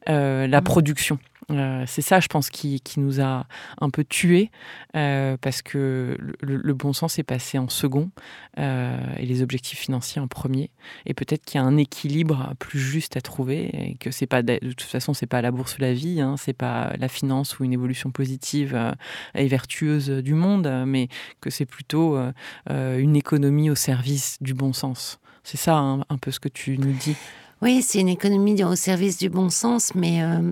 la 0.07 0.47
mmh. 0.47 0.63
production. 0.63 1.19
Euh, 1.51 1.83
c'est 1.87 2.01
ça, 2.01 2.19
je 2.19 2.27
pense, 2.27 2.49
qui, 2.49 2.81
nous 2.97 3.21
a 3.21 3.45
un 3.81 3.89
peu 3.89 4.03
tués, 4.03 4.51
euh, 4.95 5.37
parce 5.39 5.61
que 5.61 6.17
le, 6.41 6.73
bon 6.73 6.93
sens 6.93 7.19
est 7.19 7.23
passé 7.23 7.57
en 7.57 7.67
second 7.69 8.09
euh, 8.57 8.97
et 9.17 9.25
les 9.25 9.41
objectifs 9.41 9.79
financiers 9.79 10.21
en 10.21 10.27
premier. 10.27 10.71
Et 11.05 11.13
peut-être 11.13 11.43
qu'il 11.43 11.59
y 11.59 11.63
a 11.63 11.67
un 11.67 11.77
équilibre 11.77 12.53
plus 12.59 12.79
juste 12.79 13.17
à 13.17 13.21
trouver, 13.21 13.69
et 13.73 13.95
que 13.95 14.11
c'est 14.11 14.27
pas 14.27 14.43
de, 14.43 14.57
toute 14.59 14.81
façon, 14.81 15.13
c'est 15.13 15.27
pas 15.27 15.41
la 15.41 15.51
bourse 15.51 15.77
ou 15.77 15.81
la 15.81 15.93
vie, 15.93 16.21
hein, 16.21 16.35
c'est 16.37 16.53
pas 16.53 16.93
la 16.97 17.07
finance 17.07 17.59
ou 17.59 17.63
une 17.63 17.73
évolution 17.73 18.11
positive 18.11 18.95
et 19.35 19.47
vertueuse 19.47 20.09
du 20.09 20.33
monde, 20.33 20.83
mais 20.87 21.09
que 21.41 21.49
c'est 21.49 21.65
plutôt 21.65 22.17
une 22.69 23.15
économie 23.15 23.69
au 23.69 23.75
service 23.75 24.37
du 24.41 24.53
bon 24.53 24.73
sens. 24.73 25.19
C'est 25.43 25.57
ça 25.57 25.77
hein, 25.77 26.03
un 26.09 26.17
peu 26.17 26.31
ce 26.31 26.39
que 26.39 26.49
tu 26.49 26.77
nous 26.77 26.91
dis. 26.91 27.15
Oui, 27.61 27.81
c'est 27.81 27.99
une 27.99 28.09
économie 28.09 28.61
au 28.63 28.75
service 28.75 29.17
du 29.17 29.29
bon 29.29 29.49
sens, 29.49 29.95
mais, 29.95 30.21
euh, 30.21 30.51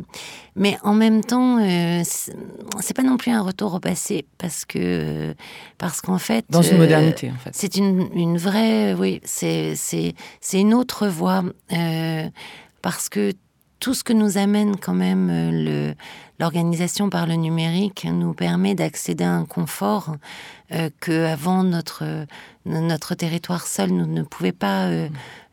mais 0.56 0.78
en 0.84 0.94
même 0.94 1.24
temps, 1.24 1.58
euh, 1.60 2.02
c'est 2.06 2.94
pas 2.96 3.04
non 3.04 3.18
plus 3.18 3.32
un 3.32 3.42
retour 3.42 3.74
au 3.74 3.80
passé, 3.80 4.26
parce 4.38 4.64
que 4.66 4.80
euh, 4.80 5.34
parce 5.78 6.02
qu'en 6.02 6.18
fait, 6.18 6.46
dans 6.50 6.62
une 6.62 6.78
modernité, 6.78 7.30
en 7.30 7.38
fait, 7.38 7.52
c'est 7.54 7.76
une, 7.76 8.10
une 8.14 8.38
vraie, 8.38 8.94
oui, 8.94 9.22
c'est 9.26 9.76
une 10.54 10.74
autre 10.74 11.08
voie, 11.08 11.44
parce 12.82 13.10
que 13.10 13.34
tout 13.84 13.94
ce 13.94 14.06
que 14.06 14.14
nous 14.14 14.38
amène 14.38 14.78
quand 14.78 14.94
même 14.94 15.28
le 15.52 15.94
l'organisation 16.40 17.10
par 17.10 17.28
le 17.28 17.36
numérique 17.36 18.06
nous 18.06 18.34
permet 18.34 18.76
d'accéder 18.76 19.24
à 19.24 19.34
un 19.34 19.46
confort 19.46 20.16
que 21.00 21.26
avant 21.26 21.64
notre 21.64 22.26
notre 22.66 23.14
territoire 23.14 23.68
seul 23.68 23.92
nous 23.92 24.08
ne 24.08 24.24
pouvait 24.24 24.52
pas 24.52 24.90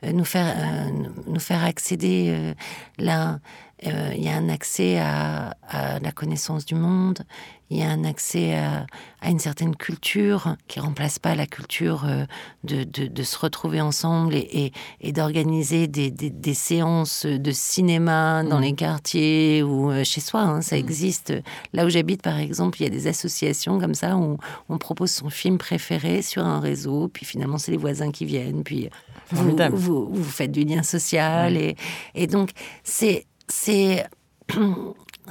euh, 0.02 0.12
nous 0.12 0.24
faire, 0.24 0.54
euh, 0.56 0.90
nous 1.26 1.40
faire 1.40 1.64
accéder 1.64 2.28
euh, 2.30 2.54
là. 2.98 3.38
Il 3.82 4.22
y 4.22 4.28
a 4.28 4.36
un 4.36 4.48
accès 4.48 4.98
à, 4.98 5.56
la 6.02 6.12
connaissance 6.12 6.66
du 6.66 6.74
monde, 6.74 7.20
il 7.70 7.78
y 7.78 7.82
a 7.82 7.88
un 7.88 8.04
accès 8.04 8.54
à, 8.54 8.86
une 9.22 9.38
certaine 9.38 9.76
culture 9.76 10.56
qui 10.66 10.80
remplace 10.80 11.18
pas 11.18 11.34
la 11.34 11.46
culture 11.46 12.04
de, 12.64 12.84
de, 12.84 13.22
se 13.22 13.38
retrouver 13.38 13.80
ensemble 13.80 14.34
et, 14.34 14.72
et, 15.00 15.12
d'organiser 15.12 15.86
des, 15.86 16.10
des, 16.10 16.54
séances 16.54 17.24
de 17.26 17.52
cinéma 17.52 18.42
dans 18.42 18.58
mmh. 18.58 18.62
les 18.62 18.74
quartiers 18.74 19.62
ou 19.62 19.92
chez 20.04 20.20
soi. 20.20 20.40
Hein, 20.42 20.62
ça 20.62 20.76
mmh. 20.76 20.80
existe. 20.80 21.34
Là 21.72 21.86
où 21.86 21.88
j'habite, 21.88 22.22
par 22.22 22.38
exemple, 22.38 22.80
il 22.80 22.84
y 22.84 22.86
a 22.86 22.90
des 22.90 23.06
associations 23.06 23.78
comme 23.78 23.94
ça 23.94 24.16
où 24.16 24.36
on 24.68 24.78
propose 24.78 25.10
son 25.10 25.30
film 25.30 25.56
préféré 25.56 26.22
sur 26.22 26.44
un 26.44 26.60
réseau, 26.60 27.08
puis 27.08 27.24
finalement 27.24 27.58
c'est 27.58 27.70
les 27.70 27.78
voisins 27.78 28.10
qui 28.10 28.24
viennent, 28.24 28.64
puis 28.64 28.90
vous, 29.32 30.08
vous, 30.10 30.24
faites 30.24 30.52
du 30.52 30.64
lien 30.64 30.82
social. 30.82 31.56
Et, 31.56 31.76
et 32.14 32.26
donc, 32.26 32.50
c'est. 32.82 33.26
C'est 33.50 34.06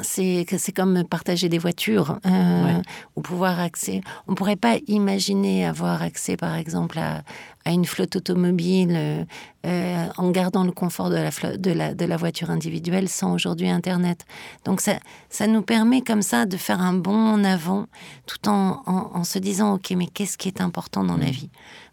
c'est 0.01 0.73
comme 0.75 1.03
partager 1.03 1.49
des 1.49 1.58
voitures 1.58 2.19
euh, 2.25 2.82
ou 3.15 3.21
pouvoir 3.21 3.60
accès. 3.60 4.01
On 4.27 4.36
pourrait 4.36 4.55
pas 4.55 4.77
imaginer 4.88 5.65
avoir 5.65 6.01
accès, 6.01 6.38
par 6.38 6.55
exemple, 6.55 6.99
à, 6.99 7.23
à 7.65 7.71
une 7.71 7.86
flotte 7.86 8.15
automobile 8.15 8.93
euh, 8.95 9.23
euh, 9.65 10.08
en 10.17 10.32
gardant 10.32 10.63
le 10.63 10.71
confort 10.71 11.10
de 11.10 11.15
la, 11.15 11.58
de, 11.58 11.71
la, 11.71 11.93
de 11.93 12.05
la 12.05 12.17
voiture 12.17 12.49
individuelle 12.49 13.10
sans 13.10 13.34
aujourd'hui 13.34 13.69
Internet. 13.69 14.25
Donc 14.65 14.82
ça, 14.82 14.93
ça 15.29 15.47
nous 15.47 15.62
permet 15.62 16.01
comme 16.01 16.21
ça 16.21 16.45
de 16.45 16.58
faire 16.58 16.82
un 16.82 16.93
bond 16.93 17.34
en 17.34 17.43
avant 17.43 17.88
tout 18.25 18.47
en, 18.47 18.82
en, 18.86 19.23
se 19.23 19.39
disant, 19.39 19.75
OK, 19.75 19.91
mais 19.91 20.08
qu'est-ce 20.08 20.38
qui 20.38 20.47
est 20.47 20.62
important 20.62 21.03
dans 21.03 21.17
la 21.17 21.27
mmh. 21.27 21.32
vie? 21.32 21.49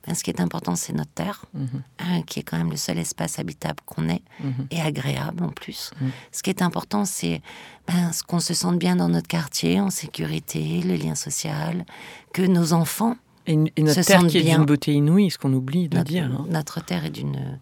Ben, 0.07 0.14
Ce 0.14 0.23
qui 0.23 0.31
est 0.31 0.40
important, 0.40 0.77
c'est 0.77 0.92
notre 0.92 1.12
Terre, 1.12 1.45
mmh. 1.55 1.64
hein, 1.99 2.23
qui 2.23 2.40
est 2.40 2.42
quand 2.42 2.59
même 2.59 2.71
le 2.71 2.77
seul 2.77 2.99
espace 2.99 3.38
habitable 3.38 3.81
qu'on 3.87 4.09
ait 4.09 4.23
mmh. 4.40 4.51
et 4.71 4.81
agréable 4.81 5.45
en 5.45 5.51
plus. 5.51 5.90
Ce 6.33 6.42
qui 6.42 6.51
est 6.51 6.62
important, 6.62 7.05
c'est 7.05 7.40
ben, 7.87 8.11
qu'on 8.27 8.40
se 8.40 8.55
sente 8.55 8.79
bien 8.79 8.97
dans 8.97 9.09
notre 9.09 9.29
quartier, 9.29 9.81
en 9.81 9.90
sécurité, 9.90 10.83
le 10.83 10.95
lien 10.95 11.14
social, 11.14 11.85
que 12.33 12.42
nos 12.42 12.73
enfants 12.73 13.16
et, 13.47 13.57
notre 13.57 14.03
terre 14.03 14.27
qui 14.27 14.38
est 14.38 14.42
d'une 14.42 14.64
beauté 14.64 14.92
inouïe, 14.92 15.31
ce 15.31 15.38
qu'on 15.38 15.53
oublie 15.53 15.88
de 15.88 16.03
dire. 16.03 16.25
Hein. 16.25 16.47
Notre 16.51 16.85
terre 16.85 17.05
est 17.05 17.11
d'une 17.11 17.59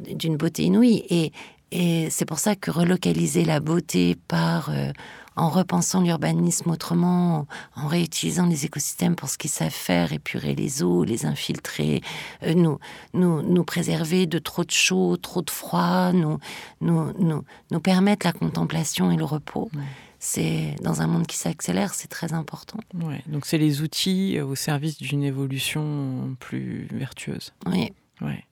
d'une 0.00 0.36
beauté 0.36 0.64
inouïe. 0.64 1.04
Et, 1.08 1.32
et 1.72 2.10
c'est 2.10 2.26
pour 2.26 2.38
ça 2.38 2.54
que 2.54 2.70
relocaliser 2.70 3.44
la 3.44 3.60
beauté 3.60 4.16
par, 4.28 4.70
euh, 4.70 4.92
en 5.36 5.48
repensant 5.48 6.02
l'urbanisme 6.02 6.70
autrement, 6.70 7.46
en 7.76 7.86
réutilisant 7.86 8.46
les 8.46 8.64
écosystèmes 8.64 9.16
pour 9.16 9.28
ce 9.28 9.38
qu'ils 9.38 9.50
savent 9.50 9.70
faire, 9.70 10.12
épurer 10.12 10.54
les 10.54 10.82
eaux, 10.82 11.04
les 11.04 11.26
infiltrer, 11.26 12.00
euh, 12.42 12.54
nous, 12.54 12.78
nous, 13.14 13.42
nous 13.42 13.64
préserver 13.64 14.26
de 14.26 14.38
trop 14.38 14.64
de 14.64 14.70
chaud, 14.70 15.16
trop 15.16 15.42
de 15.42 15.50
froid, 15.50 16.12
nous, 16.12 16.38
nous, 16.80 17.12
nous, 17.18 17.44
nous 17.70 17.80
permettre 17.80 18.26
la 18.26 18.32
contemplation 18.32 19.10
et 19.10 19.16
le 19.16 19.24
repos 19.24 19.70
c'est 20.18 20.74
dans 20.82 21.02
un 21.02 21.06
monde 21.06 21.26
qui 21.26 21.36
s'accélère, 21.36 21.94
c'est 21.94 22.08
très 22.08 22.32
important. 22.32 22.78
Ouais, 22.94 23.22
donc 23.26 23.46
c'est 23.46 23.58
les 23.58 23.82
outils 23.82 24.38
euh, 24.38 24.46
au 24.46 24.54
service 24.54 24.98
d'une 24.98 25.22
évolution 25.22 26.36
plus 26.40 26.88
vertueuse. 26.90 27.52
Oui. 27.66 27.92
Ouais. 28.20 28.44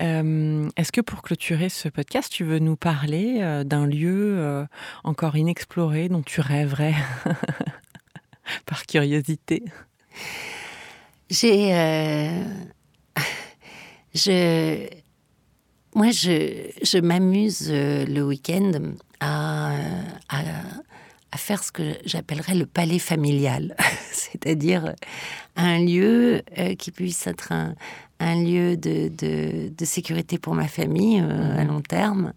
Euh, 0.00 0.68
est-ce 0.76 0.92
que 0.92 1.00
pour 1.00 1.22
clôturer 1.22 1.68
ce 1.68 1.88
podcast, 1.88 2.32
tu 2.32 2.44
veux 2.44 2.58
nous 2.58 2.76
parler 2.76 3.38
euh, 3.40 3.64
d'un 3.64 3.86
lieu 3.86 4.66
encore 5.04 5.36
inexploré 5.36 6.08
dont 6.08 6.22
tu 6.22 6.40
rêverais 6.40 6.94
par 8.66 8.86
curiosité? 8.86 9.62
J'ai. 11.30 11.74
Euh, 11.74 12.44
je. 14.14 14.88
Moi, 15.94 16.10
je, 16.10 16.70
je 16.82 16.98
m'amuse 16.98 17.68
euh, 17.70 18.04
le 18.06 18.22
week-end 18.22 18.72
à, 19.20 19.74
à, 20.28 21.36
faire 21.36 21.64
ce 21.64 21.72
que 21.72 21.96
j'appellerais 22.04 22.54
le 22.54 22.66
palais 22.66 23.00
familial, 23.00 23.74
c'est-à-dire 24.12 24.94
un 25.56 25.78
lieu 25.80 26.42
euh, 26.58 26.74
qui 26.74 26.90
puisse 26.92 27.26
être 27.26 27.50
un, 27.52 27.74
un 28.20 28.42
lieu 28.42 28.76
de, 28.76 29.08
de, 29.08 29.72
de, 29.76 29.84
sécurité 29.84 30.38
pour 30.38 30.54
ma 30.54 30.68
famille 30.68 31.20
mmh. 31.20 31.54
à 31.58 31.64
long 31.64 31.80
terme 31.80 32.32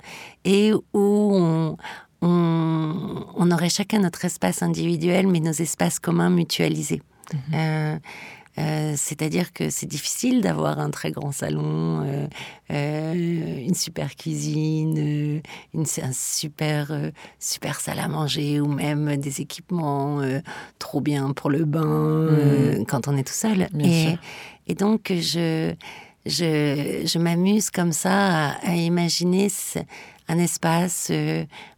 et 0.45 0.73
où 0.73 0.81
on, 0.93 1.77
on, 2.21 3.25
on, 3.35 3.51
aurait 3.51 3.69
chacun 3.69 3.99
notre 3.99 4.25
espace 4.25 4.63
individuel, 4.63 5.27
mais 5.27 5.41
nos 5.41 5.51
espaces 5.51 5.99
communs 5.99 6.29
mutualisés. 6.29 7.01
Mmh. 7.33 7.37
Euh, 7.53 7.97
euh, 8.59 8.93
c'est-à-dire 8.95 9.51
que 9.51 9.69
c'est 9.71 9.87
difficile 9.87 10.41
d'avoir 10.41 10.79
un 10.79 10.91
très 10.91 11.11
grand 11.11 11.31
salon, 11.31 12.03
euh, 12.05 12.27
euh, 12.71 13.13
une 13.13 13.73
super 13.73 14.15
cuisine, 14.15 15.41
une, 15.73 15.85
un 16.01 16.11
super, 16.13 16.91
super 17.39 17.79
salle 17.79 17.99
à 17.99 18.07
manger 18.07 18.61
ou 18.61 18.67
même 18.67 19.17
des 19.17 19.41
équipements 19.41 20.21
trop 20.77 21.01
bien 21.01 21.31
pour 21.31 21.49
le 21.49 21.65
bain 21.65 22.29
mmh. 22.31 22.85
quand 22.85 23.07
on 23.07 23.17
est 23.17 23.23
tout 23.23 23.33
seul. 23.33 23.67
Et, 23.79 24.15
et, 24.67 24.75
donc, 24.75 25.07
je, 25.09 25.73
je, 26.25 27.03
je 27.05 27.19
m'amuse 27.19 27.69
comme 27.69 27.91
ça 27.91 28.51
à, 28.51 28.75
imaginer 28.75 29.49
un 30.27 30.37
espace 30.37 31.11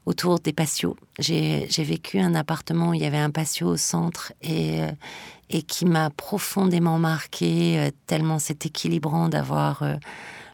autour 0.06 0.40
des 0.40 0.54
patios. 0.54 0.96
J'ai 1.20 1.68
vécu 1.78 2.20
un 2.20 2.36
appartement 2.36 2.90
où 2.90 2.94
il 2.94 3.02
y 3.02 3.06
avait 3.06 3.18
un 3.18 3.32
patio 3.32 3.68
au 3.68 3.78
centre 3.78 4.34
et, 4.42 4.82
et 5.50 5.62
qui 5.62 5.86
m'a 5.86 6.10
profondément 6.10 6.98
marqué, 6.98 7.80
euh, 7.80 7.92
tellement 8.08 8.40
c'est 8.40 8.66
équilibrant 8.66 9.30
d'avoir 9.30 9.84
euh, 9.84 9.96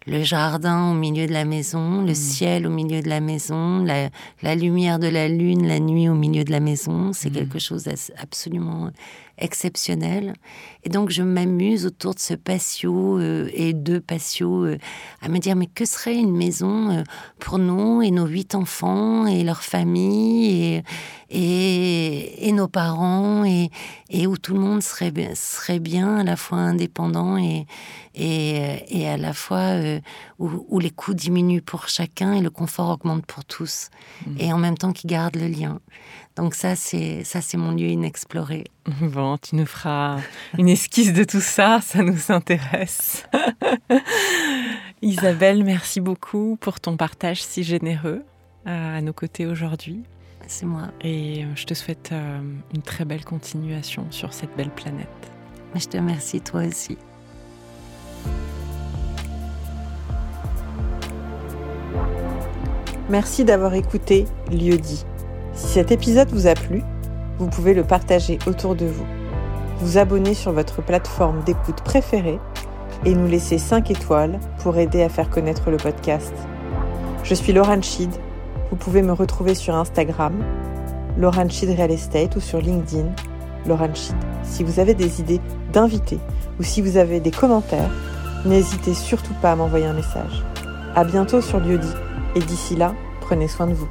le 0.07 0.23
jardin 0.23 0.91
au 0.91 0.93
milieu 0.93 1.27
de 1.27 1.31
la 1.31 1.45
maison, 1.45 2.01
le 2.01 2.11
mmh. 2.11 2.15
ciel 2.15 2.67
au 2.67 2.71
milieu 2.71 3.01
de 3.01 3.09
la 3.09 3.19
maison, 3.19 3.83
la, 3.83 4.55
lumière 4.55 4.97
de 4.97 5.07
la 5.07 5.27
lune 5.27 5.67
la 5.67 5.79
nuit 5.79 6.09
au 6.09 6.15
milieu 6.15 6.43
de 6.43 6.51
la 6.51 6.59
maison. 6.59 7.13
C'est 7.13 7.29
mmh. 7.29 7.33
quelque 7.33 7.59
chose 7.59 7.83
d'absolument 7.83 8.91
exceptionnel. 9.37 10.35
Et 10.83 10.89
donc 10.89 11.09
je 11.09 11.23
m'amuse 11.23 11.85
autour 11.85 12.15
de 12.15 12.19
ce 12.19 12.33
patio 12.33 13.19
euh, 13.19 13.49
et 13.53 13.73
deux 13.73 13.99
patios 13.99 14.65
euh, 14.65 14.77
à 15.21 15.29
me 15.29 15.39
dire 15.39 15.55
mais 15.55 15.67
que 15.67 15.85
serait 15.85 16.15
une 16.15 16.35
maison 16.35 16.91
euh, 16.91 17.03
pour 17.39 17.57
nous 17.57 18.01
et 18.01 18.11
nos 18.11 18.25
huit 18.25 18.55
enfants 18.55 19.27
et 19.27 19.43
leurs 19.43 19.63
familles 19.63 20.75
et, 20.75 20.83
et, 21.31 22.51
nos 22.51 22.67
parents 22.67 23.45
et, 23.45 23.69
et, 24.09 24.27
où 24.27 24.37
tout 24.37 24.53
le 24.53 24.59
monde 24.59 24.83
serait, 24.83 25.13
serait 25.35 25.79
bien, 25.79 26.17
à 26.17 26.23
la 26.23 26.35
fois 26.35 26.57
indépendant 26.57 27.37
et, 27.37 27.65
et, 28.13 29.07
à 29.07 29.17
la 29.17 29.33
fois 29.33 29.75
où, 30.39 30.79
les 30.79 30.89
coûts 30.89 31.13
diminuent 31.13 31.61
pour 31.61 31.87
chacun 31.87 32.33
et 32.33 32.41
le 32.41 32.49
confort 32.49 32.89
augmente 32.89 33.25
pour 33.25 33.45
tous. 33.45 33.89
Mmh. 34.25 34.35
Et 34.39 34.53
en 34.53 34.57
même 34.57 34.77
temps 34.77 34.91
qui 34.91 35.07
garde 35.07 35.35
le 35.35 35.47
lien. 35.47 35.79
Donc 36.35 36.55
ça, 36.55 36.75
c'est 36.75 37.23
ça, 37.23 37.41
c'est 37.41 37.57
mon 37.57 37.71
lieu 37.71 37.87
inexploré. 37.87 38.65
Bon, 39.01 39.37
tu 39.37 39.55
nous 39.55 39.65
feras 39.65 40.19
une 40.57 40.69
esquisse 40.69 41.13
de 41.13 41.23
tout 41.23 41.41
ça, 41.41 41.79
ça 41.81 42.03
nous 42.03 42.31
intéresse. 42.31 43.25
Isabelle, 45.01 45.63
merci 45.63 45.99
beaucoup 45.99 46.57
pour 46.59 46.79
ton 46.79 46.95
partage 46.97 47.43
si 47.43 47.63
généreux 47.63 48.23
euh, 48.67 48.97
à 48.97 49.01
nos 49.01 49.13
côtés 49.13 49.45
aujourd'hui. 49.45 50.03
C'est 50.53 50.65
moi. 50.65 50.89
Et 50.99 51.45
euh, 51.45 51.47
je 51.55 51.65
te 51.65 51.73
souhaite 51.73 52.09
euh, 52.11 52.41
une 52.75 52.81
très 52.81 53.05
belle 53.05 53.23
continuation 53.23 54.05
sur 54.09 54.33
cette 54.33 54.53
belle 54.57 54.69
planète. 54.69 55.07
Je 55.75 55.85
te 55.85 55.95
remercie 55.95 56.41
toi 56.41 56.63
aussi. 56.67 56.97
Merci 63.09 63.45
d'avoir 63.45 63.75
écouté 63.75 64.25
Lieu 64.51 64.77
dit. 64.77 65.05
Si 65.53 65.67
cet 65.67 65.89
épisode 65.89 66.27
vous 66.31 66.47
a 66.47 66.53
plu, 66.53 66.83
vous 67.39 67.47
pouvez 67.47 67.73
le 67.73 67.85
partager 67.85 68.37
autour 68.45 68.75
de 68.75 68.87
vous, 68.87 69.07
vous 69.79 69.97
abonner 69.97 70.33
sur 70.33 70.51
votre 70.51 70.81
plateforme 70.81 71.45
d'écoute 71.45 71.81
préférée 71.81 72.39
et 73.05 73.15
nous 73.15 73.27
laisser 73.27 73.57
5 73.57 73.89
étoiles 73.89 74.37
pour 74.59 74.77
aider 74.77 75.01
à 75.01 75.07
faire 75.07 75.29
connaître 75.29 75.71
le 75.71 75.77
podcast. 75.77 76.33
Je 77.23 77.35
suis 77.35 77.53
Laurent 77.53 77.81
Schied. 77.81 78.11
Vous 78.71 78.77
pouvez 78.77 79.01
me 79.01 79.11
retrouver 79.11 79.53
sur 79.53 79.75
Instagram, 79.75 80.33
Laurent 81.17 81.49
Schied 81.49 81.69
Real 81.75 81.91
Estate 81.91 82.37
ou 82.37 82.39
sur 82.39 82.61
LinkedIn, 82.61 83.05
Laurent 83.67 83.93
Schied. 83.93 84.15
Si 84.43 84.63
vous 84.63 84.79
avez 84.79 84.93
des 84.93 85.19
idées 85.19 85.41
d'invités 85.73 86.19
ou 86.57 86.63
si 86.63 86.81
vous 86.81 86.95
avez 86.95 87.19
des 87.19 87.31
commentaires, 87.31 87.91
n'hésitez 88.45 88.93
surtout 88.93 89.33
pas 89.41 89.51
à 89.51 89.55
m'envoyer 89.57 89.85
un 89.85 89.93
message. 89.93 90.43
À 90.95 91.03
bientôt 91.03 91.41
sur 91.41 91.59
Lieu 91.59 91.81
et 92.33 92.39
d'ici 92.39 92.77
là, 92.77 92.95
prenez 93.19 93.49
soin 93.49 93.67
de 93.67 93.73
vous. 93.73 93.89